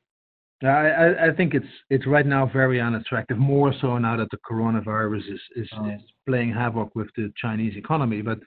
I, 0.62 1.28
I 1.28 1.36
think 1.36 1.54
it's 1.54 1.66
it's 1.90 2.06
right 2.06 2.26
now 2.26 2.50
very 2.52 2.80
unattractive, 2.80 3.38
more 3.38 3.74
so 3.80 3.98
now 3.98 4.16
that 4.16 4.28
the 4.30 4.38
coronavirus 4.38 5.32
is, 5.32 5.40
is, 5.54 5.68
Oh. 5.76 5.88
is 5.90 6.00
playing 6.26 6.52
havoc 6.52 6.94
with 6.94 7.08
the 7.16 7.32
Chinese 7.36 7.76
economy. 7.76 8.22
But 8.22 8.38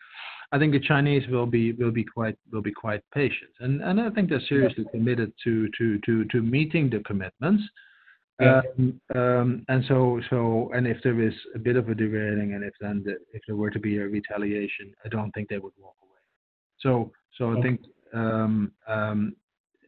I 0.52 0.58
think 0.58 0.74
the 0.74 0.80
Chinese 0.80 1.28
will 1.30 1.46
be 1.46 1.74
will 1.74 1.92
be 1.92 2.04
quite 2.04 2.36
will 2.52 2.64
be 2.64 2.72
quite 2.72 3.02
patient, 3.14 3.52
and 3.60 3.82
and 3.82 4.02
I 4.02 4.10
think 4.10 4.30
they're 4.30 4.42
seriously 4.50 4.86
committed 4.92 5.32
to 5.44 5.70
to 5.78 6.00
to 6.00 6.26
to 6.26 6.42
meeting 6.42 6.90
the 6.90 7.00
commitments. 7.02 7.64
Yeah. 8.40 8.62
Um, 8.78 9.02
um, 9.16 9.66
and 9.68 9.84
so 9.88 10.22
so 10.30 10.72
and 10.74 10.88
if 10.88 10.98
there 11.04 11.20
is 11.22 11.34
a 11.56 11.60
bit 11.60 11.76
of 11.76 11.90
a 11.90 11.96
derailing, 11.96 12.54
and 12.54 12.64
if 12.64 12.74
then 12.80 13.04
the, 13.06 13.18
if 13.34 13.42
there 13.48 13.56
were 13.56 13.70
to 13.70 13.80
be 13.80 13.98
a 13.98 14.08
retaliation, 14.08 14.94
I 15.04 15.10
don't 15.10 15.32
think 15.32 15.50
they 15.50 15.58
would 15.58 15.74
walk 15.78 15.96
away. 16.02 16.20
So 16.80 17.12
so 17.38 17.58
I 17.58 17.62
think 17.62 17.82
um, 18.14 18.72
um, 18.88 19.36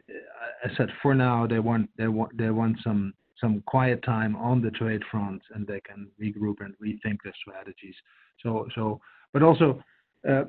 I 0.10 0.68
I 0.68 0.76
said 0.76 0.90
for 1.02 1.16
now 1.16 1.48
they 1.48 1.60
want 1.60 1.90
they 1.98 2.08
want 2.08 2.38
they 2.38 2.50
want 2.50 2.78
some 2.84 3.14
some 3.40 3.64
quiet 3.66 4.04
time 4.04 4.36
on 4.36 4.62
the 4.62 4.72
trade 4.72 5.02
front 5.10 5.42
and 5.56 5.66
they 5.66 5.82
can 5.82 6.08
regroup 6.22 6.58
and 6.60 6.76
rethink 6.84 7.18
their 7.24 7.34
strategies. 7.42 7.96
So 8.44 8.68
so 8.76 9.00
but 9.32 9.44
also 9.44 9.82
uh, 10.30 10.44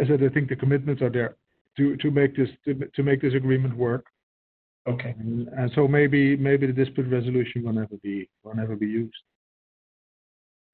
I 0.00 0.06
said 0.06 0.22
I 0.22 0.28
think 0.28 0.48
the 0.48 0.56
commitments 0.56 1.02
are 1.02 1.10
there 1.10 1.36
to 1.76 1.96
to 1.96 2.10
make 2.10 2.36
this 2.36 2.48
to, 2.64 2.74
to 2.74 3.02
make 3.02 3.22
this 3.22 3.34
agreement 3.34 3.76
work. 3.76 4.06
Okay. 4.86 5.14
And, 5.18 5.48
and 5.48 5.70
so 5.74 5.88
maybe 5.88 6.36
maybe 6.36 6.66
the 6.66 6.72
dispute 6.72 7.10
resolution 7.10 7.64
will 7.64 7.72
never 7.72 7.96
be 8.02 8.28
will 8.42 8.54
never 8.54 8.76
be 8.76 8.86
used. 8.86 9.16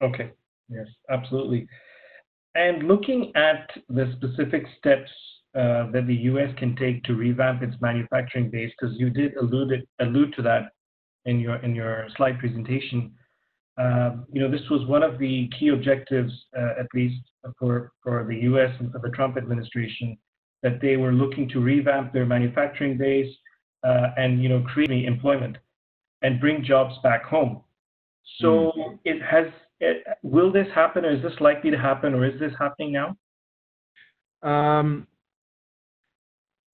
Okay. 0.01 0.31
Yes, 0.69 0.87
absolutely. 1.09 1.67
And 2.55 2.87
looking 2.87 3.31
at 3.35 3.69
the 3.89 4.13
specific 4.17 4.65
steps 4.77 5.09
uh, 5.55 5.91
that 5.91 6.07
the 6.07 6.15
U.S. 6.31 6.49
can 6.57 6.75
take 6.75 7.03
to 7.03 7.13
revamp 7.13 7.61
its 7.61 7.75
manufacturing 7.81 8.49
base, 8.49 8.71
because 8.79 8.97
you 8.97 9.09
did 9.09 9.35
allude 9.37 9.71
it, 9.71 9.87
allude 9.99 10.33
to 10.35 10.41
that 10.41 10.71
in 11.25 11.39
your 11.39 11.57
in 11.57 11.75
your 11.75 12.07
slide 12.17 12.39
presentation. 12.39 13.13
Um, 13.77 14.25
you 14.31 14.41
know, 14.41 14.51
this 14.51 14.69
was 14.69 14.85
one 14.87 15.03
of 15.03 15.17
the 15.17 15.49
key 15.57 15.69
objectives, 15.69 16.33
uh, 16.57 16.79
at 16.79 16.87
least 16.93 17.21
for 17.57 17.91
for 18.03 18.25
the 18.27 18.35
U.S. 18.43 18.71
and 18.79 18.91
for 18.91 18.99
the 18.99 19.09
Trump 19.09 19.37
administration, 19.37 20.17
that 20.63 20.81
they 20.81 20.97
were 20.97 21.13
looking 21.13 21.47
to 21.49 21.59
revamp 21.61 22.11
their 22.11 22.25
manufacturing 22.25 22.97
base 22.97 23.33
uh, 23.83 24.07
and 24.17 24.41
you 24.41 24.49
know 24.49 24.61
create 24.61 25.05
employment 25.05 25.57
and 26.21 26.39
bring 26.39 26.63
jobs 26.63 26.95
back 27.03 27.23
home. 27.23 27.61
So 28.39 28.71
it 29.03 29.21
has. 29.21 29.47
It, 29.83 30.05
will 30.21 30.51
this 30.51 30.67
happen, 30.75 31.05
or 31.05 31.11
is 31.11 31.23
this 31.23 31.33
likely 31.39 31.71
to 31.71 31.77
happen, 31.77 32.13
or 32.13 32.23
is 32.23 32.39
this 32.39 32.53
happening 32.59 32.91
now? 32.91 33.17
Um, 34.43 35.07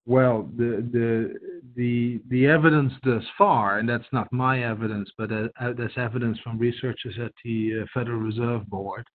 well, 0.05 0.49
the 0.55 0.87
the 0.91 1.33
the 1.75 2.21
the 2.29 2.47
evidence 2.47 2.93
thus 3.03 3.23
far, 3.37 3.79
and 3.79 3.87
that's 3.87 4.07
not 4.13 4.31
my 4.31 4.63
evidence, 4.63 5.09
but 5.17 5.31
uh, 5.31 5.47
uh, 5.59 5.73
that's 5.77 5.97
evidence 5.97 6.37
from 6.43 6.57
researchers 6.57 7.15
at 7.21 7.33
the 7.43 7.81
uh, 7.81 7.85
Federal 7.93 8.19
Reserve 8.19 8.65
Board, 8.67 9.05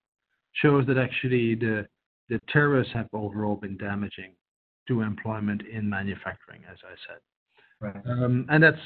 shows 0.54 0.86
that 0.86 0.98
actually 0.98 1.54
the 1.54 1.86
the 2.28 2.40
tariffs 2.52 2.90
have 2.92 3.08
overall 3.12 3.56
been 3.56 3.76
damaging 3.78 4.34
to 4.88 5.00
employment 5.00 5.62
in 5.70 5.88
manufacturing, 5.88 6.62
as 6.70 6.78
I 6.84 6.94
said. 7.06 7.20
Right. 7.82 7.96
Um, 8.06 8.46
and 8.48 8.62
that's 8.62 8.78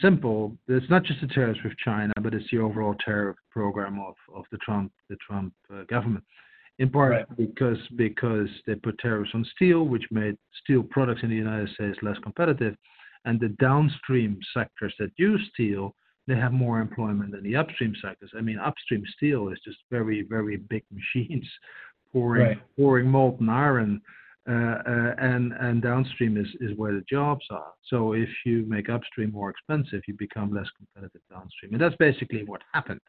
simple. 0.00 0.56
It's 0.68 0.88
not 0.88 1.02
just 1.02 1.20
the 1.20 1.26
tariffs 1.26 1.58
with 1.64 1.76
China, 1.84 2.12
but 2.22 2.34
it's 2.34 2.48
the 2.52 2.58
overall 2.58 2.94
tariff 3.04 3.36
program 3.50 3.98
of, 3.98 4.14
of 4.32 4.44
the 4.52 4.58
Trump 4.58 4.92
the 5.10 5.16
Trump 5.16 5.52
uh, 5.72 5.82
government. 5.88 6.24
In 6.78 6.88
part 6.88 7.12
Right. 7.12 7.36
because 7.36 7.78
because 7.96 8.48
they 8.66 8.76
put 8.76 8.96
tariffs 8.98 9.32
on 9.34 9.44
steel, 9.56 9.84
which 9.84 10.04
made 10.12 10.36
steel 10.62 10.84
products 10.84 11.22
in 11.24 11.30
the 11.30 11.36
United 11.36 11.68
States 11.70 11.98
less 12.02 12.16
competitive, 12.22 12.76
and 13.24 13.40
the 13.40 13.48
downstream 13.60 14.38
sectors 14.56 14.94
that 15.00 15.10
use 15.16 15.42
steel 15.52 15.94
they 16.26 16.36
have 16.36 16.52
more 16.52 16.80
employment 16.80 17.32
than 17.32 17.42
the 17.42 17.54
upstream 17.54 17.94
sectors. 18.00 18.30
I 18.34 18.40
mean, 18.40 18.58
upstream 18.58 19.02
steel 19.16 19.48
is 19.48 19.58
just 19.64 19.78
very 19.90 20.22
very 20.22 20.58
big 20.58 20.84
machines 20.92 21.48
pouring 22.12 22.46
Right. 22.46 22.76
pouring 22.76 23.08
molten 23.08 23.48
iron 23.48 24.00
Uh, 24.46 24.52
uh, 24.52 25.14
and 25.16 25.54
and 25.58 25.80
downstream 25.80 26.36
is 26.36 26.46
is 26.60 26.76
where 26.76 26.92
the 26.92 27.04
jobs 27.08 27.46
are. 27.50 27.72
So 27.88 28.12
if 28.12 28.28
you 28.44 28.66
make 28.68 28.90
upstream 28.90 29.32
more 29.32 29.48
expensive, 29.48 30.02
you 30.06 30.14
become 30.18 30.52
less 30.52 30.66
competitive 30.76 31.22
downstream, 31.30 31.72
and 31.72 31.80
that's 31.80 31.96
basically 31.96 32.44
what 32.44 32.60
happened. 32.74 33.00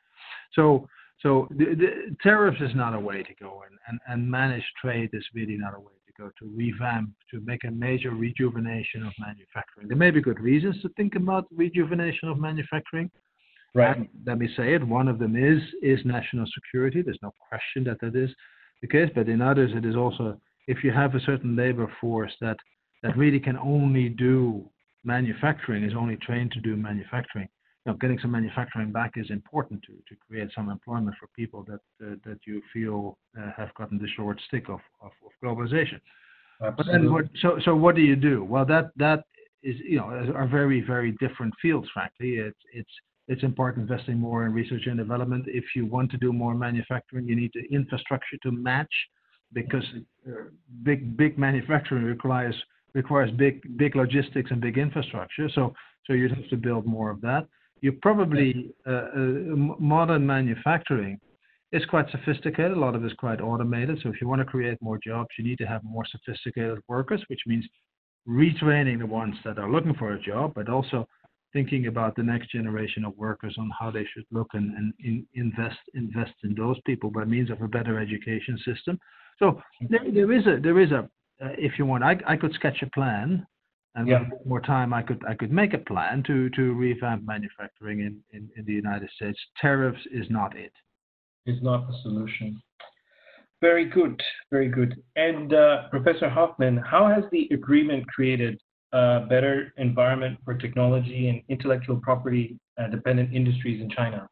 So 0.53 0.87
so 1.21 1.49
the, 1.51 1.75
the 1.75 2.15
tariffs 2.23 2.61
is 2.61 2.73
not 2.73 2.93
a 2.95 2.99
way 2.99 3.21
to 3.21 3.33
go, 3.35 3.63
and, 3.69 3.77
and 3.89 3.99
and 4.07 4.31
managed 4.31 4.71
trade 4.81 5.09
is 5.11 5.25
really 5.33 5.57
not 5.57 5.73
a 5.75 5.79
way 5.79 5.91
to 6.07 6.13
go 6.17 6.31
to 6.39 6.55
revamp 6.55 7.09
to 7.31 7.41
make 7.41 7.65
a 7.65 7.71
major 7.71 8.11
rejuvenation 8.11 9.05
of 9.05 9.11
manufacturing. 9.19 9.89
There 9.89 9.97
may 9.97 10.11
be 10.11 10.21
good 10.21 10.39
reasons 10.39 10.81
to 10.83 10.89
think 10.95 11.15
about 11.15 11.47
rejuvenation 11.53 12.29
of 12.29 12.39
manufacturing. 12.39 13.11
Right. 13.73 13.97
And 13.97 14.07
let 14.25 14.39
me 14.39 14.47
say 14.55 14.73
it. 14.73 14.87
One 14.87 15.09
of 15.09 15.19
them 15.19 15.35
is 15.35 15.61
is 15.83 15.99
national 16.05 16.45
security. 16.53 17.01
There's 17.01 17.19
no 17.21 17.33
question 17.49 17.83
that 17.83 17.99
that 17.99 18.15
is 18.15 18.29
the 18.81 18.87
case. 18.87 19.09
But 19.13 19.27
in 19.27 19.41
others, 19.41 19.71
it 19.75 19.85
is 19.85 19.97
also 19.97 20.39
if 20.67 20.83
you 20.83 20.91
have 20.91 21.15
a 21.15 21.19
certain 21.21 21.55
labor 21.55 21.91
force 22.01 22.33
that 22.41 22.57
that 23.03 23.17
really 23.17 23.39
can 23.39 23.57
only 23.57 24.09
do 24.09 24.69
manufacturing, 25.03 25.83
is 25.83 25.93
only 25.95 26.17
trained 26.17 26.51
to 26.53 26.61
do 26.61 26.75
manufacturing. 26.75 27.47
You 27.85 27.91
know, 27.91 27.97
getting 27.97 28.17
some 28.19 28.31
manufacturing 28.31 28.91
back 28.91 29.11
is 29.15 29.29
important 29.29 29.83
to, 29.83 29.93
to 29.93 30.15
create 30.27 30.49
some 30.55 30.69
employment 30.69 31.15
for 31.19 31.27
people 31.35 31.63
that 31.69 31.81
uh, 32.05 32.15
that 32.25 32.39
you 32.47 32.61
feel 32.73 33.17
uh, 33.39 33.51
have 33.55 33.73
gotten 33.75 33.97
the 33.99 34.07
short 34.15 34.41
stick 34.47 34.69
of, 34.69 34.79
of, 35.01 35.11
of 35.25 35.31
globalization. 35.43 35.99
But 36.59 36.85
then 36.89 37.11
what, 37.11 37.25
so, 37.41 37.59
so 37.65 37.75
what 37.75 37.95
do 37.95 38.01
you 38.01 38.15
do? 38.15 38.43
Well, 38.43 38.65
that, 38.65 38.91
that 38.95 39.25
is, 39.61 39.75
you 39.87 39.97
know, 39.97 40.05
are 40.33 40.47
very, 40.47 40.81
very 40.81 41.11
different 41.19 41.53
fields, 41.61 41.87
frankly. 41.93 42.35
It's, 42.35 42.57
it's, 42.73 42.89
it's 43.27 43.43
in 43.43 43.53
part 43.53 43.75
investing 43.77 44.17
more 44.17 44.45
in 44.45 44.53
research 44.53 44.83
and 44.85 44.97
development. 44.97 45.45
If 45.47 45.65
you 45.75 45.85
want 45.85 46.11
to 46.11 46.17
do 46.17 46.31
more 46.31 46.55
manufacturing, 46.55 47.27
you 47.27 47.35
need 47.35 47.51
the 47.53 47.65
infrastructure 47.75 48.37
to 48.43 48.51
match 48.51 48.93
because 49.55 49.83
uh, 50.27 50.49
big, 50.83 51.17
big 51.17 51.39
manufacturing 51.39 52.03
requires, 52.03 52.55
requires 52.93 53.31
big, 53.31 53.77
big 53.77 53.95
logistics 53.95 54.51
and 54.51 54.61
big 54.61 54.77
infrastructure. 54.77 55.49
So, 55.55 55.73
so 56.05 56.13
you'd 56.13 56.31
have 56.31 56.47
to 56.49 56.57
build 56.57 56.85
more 56.85 57.09
of 57.09 57.19
that. 57.21 57.47
You 57.81 57.93
probably, 57.93 58.71
uh, 58.85 58.91
uh, 58.91 59.19
modern 59.79 60.27
manufacturing 60.27 61.19
it's 61.71 61.85
quite 61.85 62.09
sophisticated. 62.11 62.71
A 62.71 62.79
lot 62.79 62.95
of 62.95 63.03
it 63.03 63.07
is 63.07 63.13
quite 63.17 63.41
automated. 63.41 63.99
So 64.01 64.09
if 64.09 64.21
you 64.21 64.27
want 64.27 64.39
to 64.39 64.45
create 64.45 64.81
more 64.81 64.97
jobs, 65.03 65.29
you 65.37 65.43
need 65.43 65.57
to 65.57 65.65
have 65.65 65.83
more 65.83 66.05
sophisticated 66.09 66.79
workers, 66.87 67.21
which 67.27 67.41
means 67.45 67.65
retraining 68.27 68.99
the 68.99 69.05
ones 69.05 69.35
that 69.43 69.57
are 69.57 69.69
looking 69.69 69.93
for 69.95 70.13
a 70.13 70.21
job, 70.21 70.53
but 70.55 70.69
also 70.69 71.05
thinking 71.55 71.87
about 71.87 72.11
the 72.17 72.27
next 72.33 72.47
generation 72.51 73.05
of 73.05 73.13
workers 73.27 73.55
on 73.57 73.67
how 73.79 73.89
they 73.89 74.05
should 74.11 74.25
look 74.37 74.49
and, 74.57 74.67
and 74.77 74.87
in, 75.09 75.25
invest 75.43 75.79
invest 75.93 76.33
in 76.43 76.53
those 76.53 76.77
people 76.89 77.09
by 77.09 77.23
means 77.35 77.49
of 77.49 77.59
a 77.61 77.67
better 77.77 77.95
education 78.05 78.55
system. 78.69 78.99
So 79.39 79.45
there, 79.91 80.05
there 80.17 80.31
is 80.37 80.45
a 80.53 80.55
there 80.61 80.79
is 80.85 80.91
a 80.91 81.01
uh, 81.43 81.55
if 81.67 81.73
you 81.77 81.85
want, 81.85 82.01
I, 82.03 82.13
I 82.33 82.35
could 82.41 82.53
sketch 82.53 82.79
a 82.81 82.89
plan, 82.97 83.45
and 83.95 84.07
Yeah. 84.07 84.21
with 84.29 84.45
more 84.45 84.61
time, 84.75 84.89
I 84.99 85.01
could 85.07 85.21
I 85.31 85.33
could 85.39 85.53
make 85.61 85.73
a 85.73 85.83
plan 85.91 86.23
to 86.29 86.49
to 86.57 86.63
revamp 86.73 87.21
manufacturing 87.35 87.99
in, 88.07 88.13
in, 88.35 88.43
in 88.57 88.63
the 88.69 88.73
United 88.83 89.09
States. 89.17 89.39
Tariffs 89.61 90.05
is 90.19 90.27
not 90.29 90.51
it. 90.65 90.73
is 91.53 91.61
not 91.69 91.87
the 91.87 91.95
solution. 92.05 92.49
Very 93.61 93.85
good, 93.97 94.15
very 94.55 94.69
good. 94.79 94.91
And 95.15 95.53
uh, 95.53 95.87
Professor 95.95 96.29
Hofman, 96.37 96.75
how 96.93 97.03
has 97.15 97.23
the 97.31 97.43
agreement 97.59 98.03
created 98.15 98.55
a 98.95 99.25
better 99.27 99.73
environment 99.77 100.39
for 100.45 100.53
technology 100.53 101.27
and 101.27 101.41
intellectual 101.49 101.97
property 101.97 102.57
uh, 102.77 102.87
dependent 102.87 103.33
industries 103.33 103.81
in 103.81 103.89
China? 103.89 104.27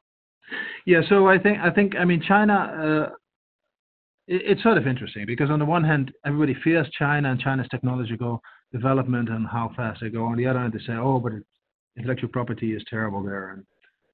Yeah, 0.85 1.01
so 1.09 1.27
I 1.27 1.37
think 1.37 1.59
I 1.59 1.69
think 1.69 1.95
I 1.95 2.05
mean 2.05 2.21
China. 2.21 2.53
Uh, 2.53 3.15
it, 4.27 4.41
it's 4.45 4.63
sort 4.63 4.77
of 4.77 4.87
interesting 4.87 5.25
because 5.25 5.49
on 5.49 5.59
the 5.59 5.65
one 5.65 5.83
hand, 5.83 6.11
everybody 6.25 6.55
fears 6.63 6.87
China 6.97 7.31
and 7.31 7.39
China's 7.39 7.67
technological 7.71 8.41
development 8.71 9.29
and 9.29 9.47
how 9.47 9.71
fast 9.75 9.99
they 10.01 10.09
go. 10.09 10.25
On 10.25 10.37
the 10.37 10.47
other 10.47 10.59
hand, 10.59 10.73
they 10.73 10.85
say, 10.85 10.93
oh, 10.93 11.19
but 11.19 11.33
intellectual 11.97 12.29
property 12.29 12.73
is 12.73 12.83
terrible 12.89 13.21
there, 13.21 13.49
and 13.51 13.63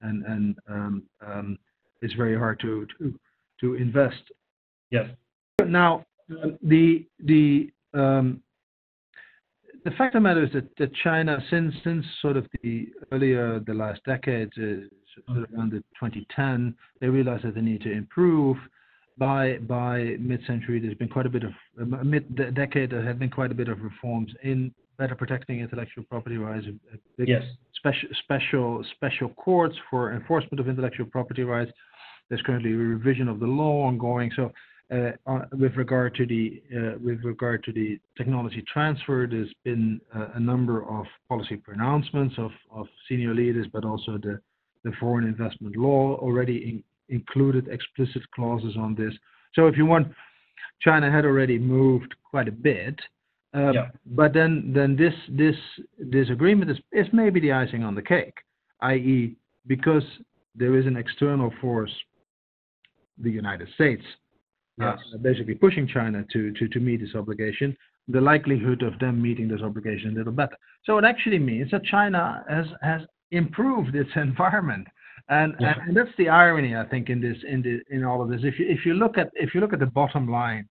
and 0.02 0.24
and 0.26 0.56
um, 0.68 1.02
um, 1.26 1.58
it's 2.02 2.14
very 2.14 2.36
hard 2.36 2.58
to 2.60 2.86
to 2.98 3.14
to 3.60 3.74
invest. 3.74 4.22
Yes. 4.90 5.08
Now, 5.64 6.04
um, 6.42 6.58
the 6.62 7.06
the 7.20 7.70
um, 7.94 8.42
the 9.84 9.90
fact 9.92 10.14
of 10.14 10.22
the 10.22 10.28
matter 10.28 10.44
is 10.44 10.52
that, 10.52 10.68
that 10.78 10.94
China, 11.04 11.38
since 11.50 11.74
since 11.84 12.04
sort 12.22 12.36
of 12.36 12.46
the 12.62 12.88
earlier 13.12 13.60
the 13.60 13.74
last 13.74 14.00
decade, 14.04 14.48
uh, 14.58 14.86
sort 15.26 15.44
of 15.44 15.54
around 15.54 15.72
the 15.72 15.78
2010, 16.00 16.74
they 17.00 17.08
realized 17.08 17.44
that 17.44 17.54
they 17.54 17.60
need 17.60 17.82
to 17.82 17.92
improve. 17.92 18.56
By 19.18 19.58
by 19.58 20.16
mid-century, 20.18 20.80
there's 20.80 20.94
been 20.94 21.08
quite 21.08 21.26
a 21.26 21.30
bit 21.30 21.44
of 21.44 21.52
uh, 21.80 22.02
mid-decade. 22.04 22.90
There 22.90 23.04
have 23.04 23.18
been 23.18 23.30
quite 23.30 23.50
a 23.50 23.54
bit 23.54 23.68
of 23.68 23.82
reforms 23.82 24.32
in 24.42 24.72
better 24.98 25.14
protecting 25.14 25.60
intellectual 25.60 26.04
property 26.04 26.36
rights. 26.36 26.66
a- 26.66 26.94
a 26.94 26.98
big 27.18 27.28
Yes. 27.28 27.44
special 27.74 28.08
special 28.24 28.84
special 28.96 29.28
courts 29.30 29.76
for 29.90 30.12
enforcement 30.12 30.58
of 30.60 30.68
intellectual 30.68 31.06
property 31.06 31.42
rights. 31.44 31.72
There's 32.28 32.42
currently 32.42 32.72
a 32.72 32.76
revision 32.76 33.28
of 33.28 33.40
the 33.40 33.46
law 33.46 33.82
ongoing. 33.88 34.30
So 34.36 34.52
with 35.52 35.76
regard 35.76 36.14
to 36.16 36.26
the 36.26 36.62
uh, 36.76 36.98
with 37.02 37.22
regard 37.22 37.62
to 37.64 37.72
the 37.72 38.00
technology 38.16 38.62
transfer, 38.72 39.26
there's 39.30 39.52
been 39.64 40.00
uh, 40.14 40.28
a 40.34 40.40
number 40.40 40.88
of 40.88 41.06
policy 41.28 41.56
pronouncements 41.56 42.34
of, 42.38 42.50
of 42.72 42.86
senior 43.08 43.34
leaders, 43.34 43.66
but 43.72 43.84
also 43.84 44.18
the, 44.18 44.40
the 44.82 44.90
foreign 44.98 45.26
investment 45.26 45.76
law 45.76 46.16
already 46.16 46.56
in, 47.08 47.16
included 47.16 47.68
explicit 47.68 48.22
clauses 48.34 48.76
on 48.76 48.94
this. 48.94 49.12
So 49.54 49.66
if 49.66 49.76
you 49.76 49.86
want, 49.86 50.08
China 50.80 51.10
had 51.10 51.24
already 51.24 51.58
moved 51.58 52.14
quite 52.28 52.48
a 52.48 52.52
bit. 52.52 52.98
Uh, 53.54 53.72
yeah. 53.72 53.88
But 54.06 54.32
then, 54.32 54.72
then 54.72 54.96
this 54.96 56.30
agreement 56.30 56.70
is, 56.70 56.78
is 56.92 57.06
maybe 57.12 57.40
the 57.40 57.52
icing 57.52 57.82
on 57.82 57.96
the 57.96 58.02
cake, 58.02 58.34
i.e., 58.80 59.36
because 59.66 60.04
there 60.54 60.78
is 60.78 60.86
an 60.86 60.96
external 60.96 61.52
force, 61.60 61.90
the 63.18 63.30
United 63.30 63.68
States, 63.74 64.04
yes. 64.80 64.98
uh, 65.14 65.18
basically 65.18 65.54
pushing 65.54 65.86
China 65.86 66.24
to, 66.32 66.52
to, 66.52 66.68
to 66.68 66.80
meet 66.80 67.00
this 67.00 67.14
obligation, 67.14 67.76
the 68.08 68.20
likelihood 68.20 68.82
of 68.82 68.98
them 68.98 69.20
meeting 69.20 69.48
this 69.48 69.60
obligation 69.62 70.10
a 70.10 70.18
little 70.18 70.32
better. 70.32 70.56
So 70.84 70.98
it 70.98 71.04
actually 71.04 71.38
means 71.38 71.70
that 71.70 71.84
China 71.84 72.44
has, 72.48 72.66
has 72.82 73.02
improved 73.30 73.94
its 73.94 74.10
environment. 74.16 74.86
And, 75.28 75.54
yeah. 75.60 75.74
and, 75.78 75.88
and 75.88 75.96
that's 75.96 76.16
the 76.18 76.28
irony, 76.28 76.74
I 76.74 76.86
think, 76.86 77.08
in 77.08 77.20
this 77.20 77.36
in 77.46 77.62
the 77.62 77.80
in 77.94 78.04
all 78.04 78.20
of 78.20 78.30
this. 78.30 78.40
If 78.42 78.58
you 78.58 78.66
if 78.68 78.84
you 78.84 78.94
look 78.94 79.16
at 79.16 79.28
if 79.34 79.54
you 79.54 79.60
look 79.60 79.72
at 79.72 79.78
the 79.78 79.86
bottom 79.86 80.28
line, 80.28 80.66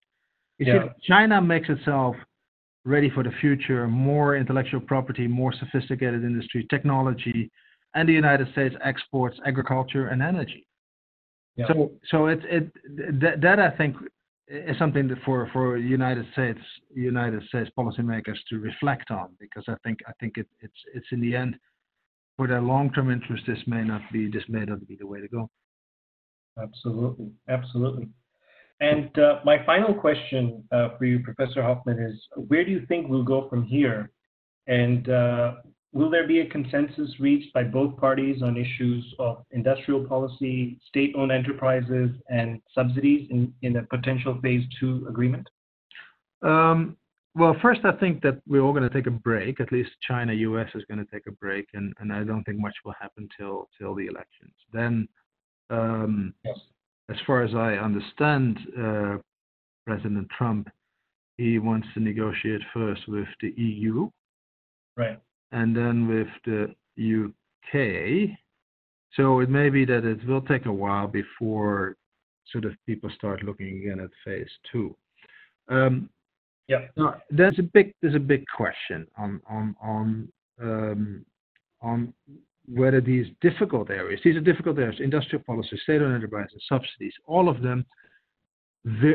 you 0.58 0.66
yeah. 0.66 0.84
see 0.84 0.90
China 1.08 1.42
makes 1.42 1.70
itself 1.70 2.16
ready 2.84 3.10
for 3.10 3.24
the 3.24 3.32
future, 3.40 3.88
more 3.88 4.36
intellectual 4.36 4.82
property, 4.82 5.28
more 5.28 5.54
sophisticated 5.54 6.24
industry, 6.24 6.66
technology, 6.70 7.50
and 7.94 8.10
the 8.10 8.14
United 8.14 8.52
States 8.52 8.76
exports 8.84 9.38
agriculture 9.46 10.08
and 10.08 10.22
energy. 10.22 10.66
Yeah. 11.56 11.68
So, 11.68 11.92
so 12.10 12.28
it, 12.28 12.40
it 12.46 12.74
that, 13.22 13.42
that 13.42 13.60
I 13.60 13.72
think 13.72 13.96
is 14.48 14.78
something 14.78 15.08
that 15.08 15.18
for 15.24 15.50
for 15.54 15.78
United 15.78 16.26
States 16.34 16.60
United 16.94 17.44
States 17.50 17.70
policymakers 17.78 18.38
to 18.50 18.60
reflect 18.60 19.12
on 19.12 19.30
because 19.40 19.64
I 19.68 19.76
think 19.84 20.00
I 20.08 20.12
think 20.20 20.38
it, 20.38 20.48
it's 20.62 20.82
it's 20.94 21.08
in 21.12 21.22
the 21.22 21.36
end 21.36 21.56
for 22.38 22.48
their 22.48 22.62
long 22.62 22.92
term 22.94 23.12
interest 23.12 23.44
this 23.46 23.60
may 23.68 23.84
not 23.84 24.02
be 24.12 24.30
this 24.30 24.44
may 24.48 24.66
not 24.66 24.88
be 24.88 24.96
the 24.96 25.06
way 25.06 25.20
to 25.22 25.28
go. 25.28 25.50
Absolutely, 26.62 27.32
absolutely. 27.48 28.10
And 28.82 29.18
uh, 29.20 29.40
my 29.44 29.64
final 29.66 29.94
question 29.94 30.64
uh, 30.72 30.90
for 30.98 31.06
you, 31.06 31.20
Professor 31.20 31.62
Hofman, 31.62 32.10
is 32.10 32.18
where 32.48 32.64
do 32.64 32.72
you 32.72 32.86
think 32.88 33.10
we'll 33.10 33.24
go 33.24 33.50
from 33.50 33.64
here? 33.64 34.10
And 34.68 35.10
uh, 35.10 35.56
Will 35.92 36.10
there 36.12 36.28
be 36.28 36.42
a 36.42 36.46
consensus 36.46 37.20
reached 37.20 37.52
by 37.52 37.64
both 37.64 37.98
parties 37.98 38.44
on 38.44 38.58
issues 38.58 39.16
of 39.18 39.44
industrial 39.52 40.06
policy, 40.06 40.80
state-owned 40.88 41.32
enterprises, 41.32 42.12
and 42.30 42.62
subsidies 42.76 43.28
in, 43.32 43.52
in 43.64 43.78
a 43.78 43.84
potential 43.84 44.38
phase 44.44 44.64
two 44.80 45.08
agreement? 45.10 45.48
Um, 46.44 46.96
well, 47.34 47.56
first, 47.62 47.82
I 47.86 47.94
think 47.94 48.22
that 48.22 48.40
we're 48.48 48.62
all 48.62 48.72
going 48.72 48.88
to 48.88 48.94
take 48.94 49.08
a 49.08 49.12
break. 49.12 49.60
At 49.60 49.72
least 49.72 49.90
China, 50.08 50.32
U.S. 50.34 50.70
is 50.76 50.84
going 50.88 51.04
to 51.04 51.12
take 51.12 51.26
a 51.28 51.32
break, 51.32 51.68
and, 51.74 51.94
and 52.00 52.14
I 52.14 52.24
don't 52.24 52.44
think 52.44 52.60
much 52.60 52.76
will 52.86 52.96
happen 53.00 53.28
till 53.38 53.68
till 53.80 53.96
the 53.96 54.06
elections. 54.06 54.54
Then, 54.72 55.08
um, 55.72 56.34
yes. 56.44 56.58
as 57.10 57.18
far 57.26 57.42
as 57.44 57.56
I 57.56 57.74
understand, 57.74 58.60
uh, 58.80 59.18
President 59.88 60.28
Trump, 60.38 60.70
he 61.38 61.58
wants 61.58 61.88
to 61.96 62.00
negotiate 62.00 62.62
first 62.74 63.08
with 63.08 63.28
the 63.42 63.54
EU. 63.58 64.10
Right 64.96 65.20
and 65.52 65.76
then 65.76 66.08
with 66.08 66.28
the 66.46 66.76
UK. 66.98 68.38
So 69.14 69.40
it 69.40 69.50
may 69.50 69.70
be 69.70 69.86
that 69.86 70.06
it 70.06 70.26
will 70.28 70.42
take 70.42 70.66
a 70.66 70.72
while 70.72 71.08
before 71.08 71.98
sort 72.52 72.66
of 72.66 72.74
people 72.86 73.10
start 73.16 73.44
looking 73.44 73.78
again 73.78 74.00
at 74.00 74.10
phase 74.26 74.50
two. 74.72 74.96
Um, 75.68 76.10
yeah. 76.68 76.86
Now, 76.96 77.16
there's 77.30 77.58
a 77.60 77.64
big 77.64 77.94
there's 78.02 78.16
a 78.16 78.20
big 78.20 78.46
question 78.56 79.08
on 79.18 79.42
on 79.50 79.76
on 79.82 80.30
um, 80.62 81.26
on 81.82 82.14
whether 82.72 83.02
these 83.02 83.26
difficult 83.42 83.90
areas, 83.90 84.22
these 84.24 84.36
are 84.36 84.42
difficult 84.42 84.78
areas, 84.78 85.00
industrial 85.00 85.44
policy, 85.44 85.80
state-owned 85.82 86.14
enterprises, 86.14 86.64
subsidies, 86.70 87.14
all 87.26 87.50
of 87.50 87.64
them 87.64 87.84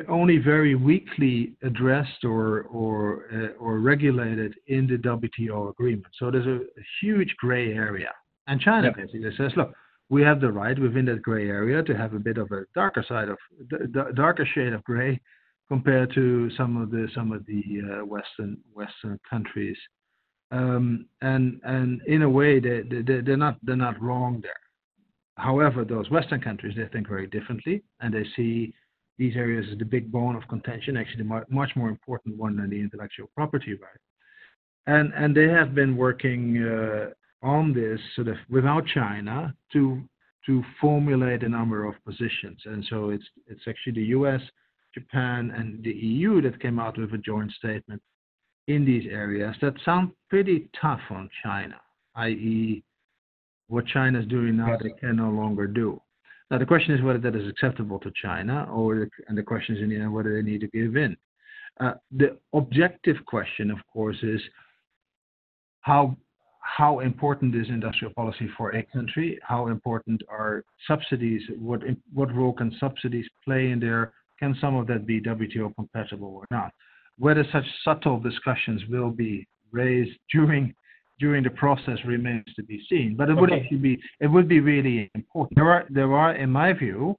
only 0.09 0.39
very 0.39 0.75
weakly 0.75 1.55
addressed 1.63 2.25
or 2.25 2.63
or 2.65 3.25
uh, 3.33 3.59
or 3.59 3.79
regulated 3.79 4.55
in 4.67 4.87
the 4.87 4.97
WTO 4.97 5.71
agreement. 5.71 6.13
So 6.19 6.31
there's 6.31 6.47
a, 6.47 6.61
huge 7.01 7.35
gray 7.39 7.73
area, 7.73 8.13
and 8.47 8.61
China 8.61 8.89
yeah. 8.89 9.05
basically 9.05 9.31
says, 9.37 9.53
look, 9.57 9.73
we 10.11 10.23
have 10.23 10.41
the 10.41 10.53
right 10.53 10.79
within 10.79 11.07
that 11.07 11.23
gray 11.23 11.49
area 11.49 11.83
to 11.83 11.97
have 11.97 12.15
a 12.15 12.19
bit 12.19 12.37
of 12.37 12.51
a 12.53 12.65
darker 12.75 13.05
side 13.09 13.29
of 13.29 13.39
the 13.71 14.13
darker 14.15 14.47
shade 14.55 14.75
of 14.75 14.85
gray 14.85 15.21
compared 15.69 16.13
to 16.15 16.51
some 16.57 16.77
of 16.77 16.91
the 16.91 17.09
some 17.15 17.33
of 17.33 17.45
the 17.47 17.63
uh, 17.81 18.05
Western 18.05 18.59
Western 18.75 19.19
countries, 19.29 19.79
um, 20.51 21.07
and 21.23 21.59
and 21.65 22.03
in 22.07 22.23
a 22.23 22.29
way 22.29 22.61
they, 22.61 22.83
they 22.83 23.21
they're 23.23 23.37
not 23.37 23.57
they're 23.63 23.77
not 23.77 24.01
wrong 24.01 24.41
there. 24.43 24.53
However, 25.37 25.85
those 25.85 26.11
Western 26.11 26.41
countries 26.41 26.75
they 26.77 26.87
think 26.93 27.09
very 27.09 27.27
differently, 27.27 27.83
and 28.01 28.13
they 28.13 28.27
see 28.37 28.75
these 29.19 29.37
areas 29.37 29.67
is 29.69 29.79
the 29.79 29.85
big 29.85 30.11
bone 30.11 30.35
of 30.35 30.47
contention, 30.49 30.97
actually 30.97 31.25
the 31.25 31.45
much 31.49 31.71
more 31.77 31.89
important 31.89 32.37
one 32.37 32.57
than 32.57 32.71
the 32.71 32.81
intellectual 32.81 33.31
property 33.35 33.75
right. 33.75 34.01
And, 34.87 35.13
and 35.15 35.37
they 35.37 35.49
have 35.49 35.75
been 35.75 35.97
working 35.97 36.63
uh, 36.63 37.11
on 37.47 37.73
this 37.73 38.01
sort 38.17 38.29
of 38.29 38.37
without 38.51 38.85
China 38.87 39.55
to, 39.73 40.03
to 40.47 40.63
formulate 40.81 41.43
a 41.43 41.49
number 41.49 41.85
of 41.85 41.95
positions. 42.05 42.61
And 42.65 42.85
so 42.91 43.11
it's, 43.11 43.25
it's 43.47 43.63
actually 43.69 43.93
the 43.93 44.09
US, 44.19 44.41
Japan, 44.93 45.53
and 45.57 45.83
the 45.83 45.93
EU 45.93 46.43
that 46.43 46.61
came 46.61 46.79
out 46.79 46.99
with 46.99 47.13
a 47.15 47.19
joint 47.19 47.53
statement 47.53 48.03
in 48.67 48.85
these 48.85 49.07
areas 49.11 49.55
that 49.61 49.75
sound 49.85 50.13
pretty 50.29 50.69
tough 50.81 51.01
on 51.11 51.29
China, 51.43 51.81
i.e., 52.17 52.83
what 53.69 53.87
China 53.87 54.21
is 54.21 54.27
doing 54.27 54.57
now, 54.57 54.77
they 54.83 54.91
can 55.01 55.17
no 55.17 55.31
longer 55.31 55.67
do. 55.67 56.01
Now, 56.55 56.59
the 56.59 56.67
question 56.67 56.95
is 56.95 57.03
whether 57.03 57.19
that 57.19 57.35
is 57.35 57.49
acceptable 57.49 57.99
to 57.99 58.13
China, 58.23 58.69
or 58.73 59.09
and 59.27 59.37
the 59.37 59.43
question 59.43 59.75
is 59.75 59.83
in 59.83 59.89
the 59.89 59.97
end 59.97 60.15
whether 60.15 60.33
they 60.33 60.49
need 60.49 60.61
to 60.61 60.69
give 60.69 60.97
in. 60.97 61.17
Uh, 61.81 61.95
the 62.13 62.39
objective 62.53 63.17
question, 63.27 63.73
of 63.73 63.79
course, 63.93 64.19
is 64.23 64.41
how 65.81 66.17
how 66.61 67.01
important 67.01 67.57
is 67.57 67.67
industrial 67.71 68.15
policy 68.15 68.49
for 68.57 68.71
a 68.77 68.85
country? 68.85 69.37
How 69.43 69.67
important 69.67 70.23
are 70.29 70.63
subsidies? 70.87 71.43
What 71.59 71.81
what 72.13 72.33
role 72.33 72.53
can 72.53 72.71
subsidies 72.79 73.27
play 73.45 73.71
in 73.73 73.81
there? 73.81 74.13
Can 74.39 74.57
some 74.61 74.77
of 74.77 74.87
that 74.87 75.07
be 75.07 75.21
WTO 75.21 75.75
compatible 75.75 76.37
or 76.37 76.47
not? 76.53 76.71
Whether 77.19 77.45
such 77.51 77.65
subtle 77.83 78.21
discussions 78.21 78.81
will 78.89 79.11
be 79.11 79.49
raised 79.73 80.17
during 80.33 80.73
during 81.19 81.45
the 81.45 81.51
process 81.51 81.99
remains 82.07 82.45
to 82.57 82.63
be 82.63 82.83
seen. 82.89 83.15
But 83.17 83.31
it 83.31 83.35
would 83.35 83.53
actually 83.53 83.79
be 83.79 84.01
it 84.21 84.27
would 84.27 84.49
be 84.49 84.61
really 84.61 85.11
important. 85.15 85.57
There 85.57 85.71
are 85.71 85.87
there 85.91 86.13
are, 86.13 86.35
in 86.35 86.51
my 86.51 86.73
view, 86.73 87.17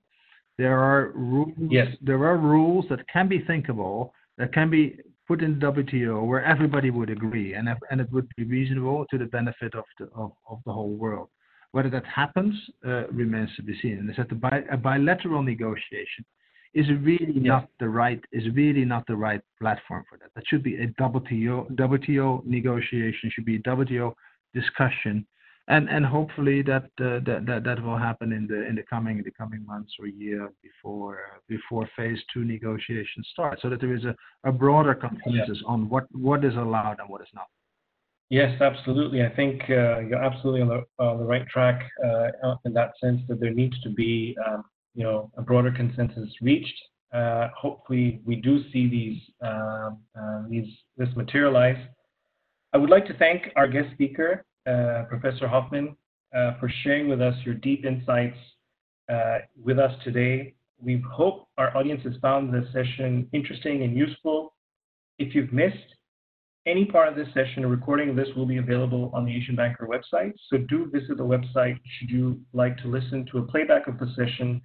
there 0.58 0.80
are 0.80 1.12
rules. 1.16 1.54
Yes. 1.70 1.88
There 2.02 2.24
are 2.26 2.38
rules 2.38 2.86
that 2.90 3.08
can 3.08 3.28
be 3.28 3.40
thinkable 3.40 4.14
that 4.38 4.54
can 4.54 4.70
be 4.70 4.98
put 5.28 5.42
in 5.42 5.60
the 5.60 5.72
WTO 5.72 6.26
where 6.26 6.44
everybody 6.44 6.92
would 6.92 7.10
agree 7.10 7.54
and 7.54 7.68
and 7.90 8.02
it 8.02 8.12
would 8.12 8.28
be 8.38 8.44
reasonable 8.44 9.06
to 9.10 9.18
the 9.18 9.26
benefit 9.26 9.74
of 9.76 9.86
the 10.00 10.06
of, 10.16 10.32
of 10.50 10.60
the 10.66 10.74
whole 10.74 10.94
world. 10.94 11.30
Whether 11.72 11.90
that 11.90 12.06
happens 12.06 12.56
uh, 12.88 13.08
remains 13.08 13.50
to 13.58 13.64
be 13.64 13.78
seen. 13.82 13.98
And 14.00 14.10
it's 14.10 14.18
that 14.18 14.30
the 14.30 14.36
bi- 14.36 14.64
a 14.72 14.78
bilateral 14.78 15.44
negotiation 15.44 16.24
is 16.76 16.88
really 17.02 17.40
not 17.40 17.70
the 17.80 17.88
right 17.88 18.22
is 18.34 18.44
really 18.54 18.84
not 18.84 19.08
the 19.08 19.16
right 19.16 19.42
platform 19.60 20.04
for 20.10 20.18
that. 20.20 20.30
That 20.36 20.44
should 20.48 20.62
be 20.62 20.76
a 20.76 20.88
WTO 21.02 21.72
WTO 21.72 22.46
negotiation, 22.46 23.32
should 23.34 23.46
be 23.46 23.56
a 23.56 23.60
WTO 23.60 24.14
discussion, 24.54 25.26
and 25.70 25.90
and 25.90 26.06
hopefully 26.06 26.62
that 26.64 26.84
uh, 27.00 27.20
that, 27.28 27.46
that 27.48 27.64
that 27.64 27.82
will 27.82 27.98
happen 27.98 28.34
in 28.34 28.46
the 28.46 28.68
in 28.68 28.76
the 28.76 28.84
coming 28.84 29.18
in 29.18 29.24
the 29.24 29.32
coming 29.32 29.66
months 29.66 29.94
or 30.00 30.08
year 30.08 30.52
before 30.62 31.20
uh, 31.34 31.40
before 31.48 31.90
phase 31.96 32.20
two 32.34 32.44
negotiations 32.44 33.26
start, 33.32 33.58
so 33.62 33.70
that 33.70 33.80
there 33.80 33.96
is 33.96 34.04
a, 34.04 34.14
a 34.44 34.52
broader 34.52 34.94
consensus 34.94 35.60
yeah. 35.62 35.74
on 35.74 35.88
what 35.88 36.04
what 36.12 36.44
is 36.44 36.56
allowed 36.56 37.00
and 37.00 37.10
what 37.10 37.22
is 37.22 37.30
not. 37.34 37.48
Yes, 38.30 38.60
absolutely. 38.60 39.24
I 39.24 39.30
think 39.30 39.62
uh, 39.70 40.00
you're 40.00 40.24
absolutely 40.24 40.64
on 40.64 40.68
the, 40.68 40.84
on 40.98 41.20
the 41.20 41.24
right 41.24 41.48
track 41.48 41.88
uh, 42.04 42.56
in 42.66 42.74
that 42.74 42.94
sense 43.00 43.22
that 43.30 43.40
there 43.40 43.54
needs 43.54 43.80
to 43.82 43.90
be 43.92 44.36
um, 44.46 44.64
you 44.96 45.04
know, 45.04 45.32
a 45.38 45.42
broader 45.42 45.72
consensus 45.72 46.30
reached. 46.42 46.82
Uh, 47.14 47.50
hopefully, 47.56 48.22
we 48.26 48.36
do 48.38 48.64
see 48.72 48.90
these, 48.90 49.22
uh, 49.44 49.92
uh, 50.20 50.44
these 50.50 50.68
this 50.98 51.10
materialize. 51.16 51.82
I 52.74 52.78
would 52.78 52.90
like 52.90 53.06
to 53.08 53.18
thank 53.18 53.52
our 53.56 53.68
guest 53.68 53.94
speaker, 53.94 54.46
uh, 54.68 55.04
Professor 55.08 55.48
Hofman, 55.48 55.96
uh, 56.36 56.60
for 56.60 56.70
sharing 56.84 57.08
with 57.08 57.22
us 57.22 57.36
your 57.46 57.56
deep 57.56 57.86
insights 57.86 58.38
uh, 59.12 59.40
with 59.62 59.80
us 59.80 59.92
today. 60.04 60.56
We 60.78 61.04
hope 61.10 61.48
our 61.58 61.76
audience 61.78 62.04
has 62.04 62.16
found 62.22 62.54
this 62.54 62.66
session 62.74 63.30
interesting 63.32 63.84
and 63.84 63.96
useful. 63.96 64.54
If 65.20 65.34
you've 65.36 65.54
missed 65.54 65.96
any 66.66 66.86
part 66.86 67.08
of 67.08 67.16
this 67.16 67.28
session, 67.34 67.64
a 67.64 67.68
recording 67.68 68.10
of 68.10 68.16
this 68.16 68.28
will 68.36 68.46
be 68.46 68.58
available 68.58 69.12
on 69.14 69.26
the 69.26 69.34
Asian 69.34 69.56
Banker 69.56 69.88
website. 69.88 70.34
So 70.50 70.58
do 70.58 70.90
visit 70.92 71.18
the 71.18 71.24
website 71.24 71.80
should 71.98 72.10
you 72.10 72.42
like 72.54 72.78
to 72.80 72.88
listen 72.88 73.26
to 73.32 73.38
a 73.38 73.44
playback 73.44 73.88
of 73.88 74.00
the 74.00 74.08
session 74.16 74.62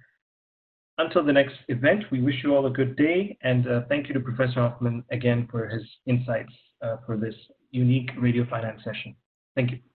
until 1.01 1.23
the 1.23 1.33
next 1.33 1.55
event, 1.67 2.05
we 2.11 2.21
wish 2.21 2.35
you 2.43 2.55
all 2.55 2.65
a 2.65 2.69
good 2.69 2.95
day, 2.95 3.37
and 3.41 3.67
uh, 3.67 3.81
thank 3.89 4.07
you 4.07 4.13
to 4.13 4.19
Professor 4.19 4.59
Hofman 4.61 5.03
again 5.11 5.47
for 5.51 5.67
his 5.67 5.83
insights 6.05 6.53
uh, 6.81 6.97
for 7.05 7.17
this 7.17 7.35
unique 7.71 8.11
radio 8.17 8.45
finance 8.49 8.81
session. 8.83 9.15
Thank 9.55 9.71
you. 9.71 9.90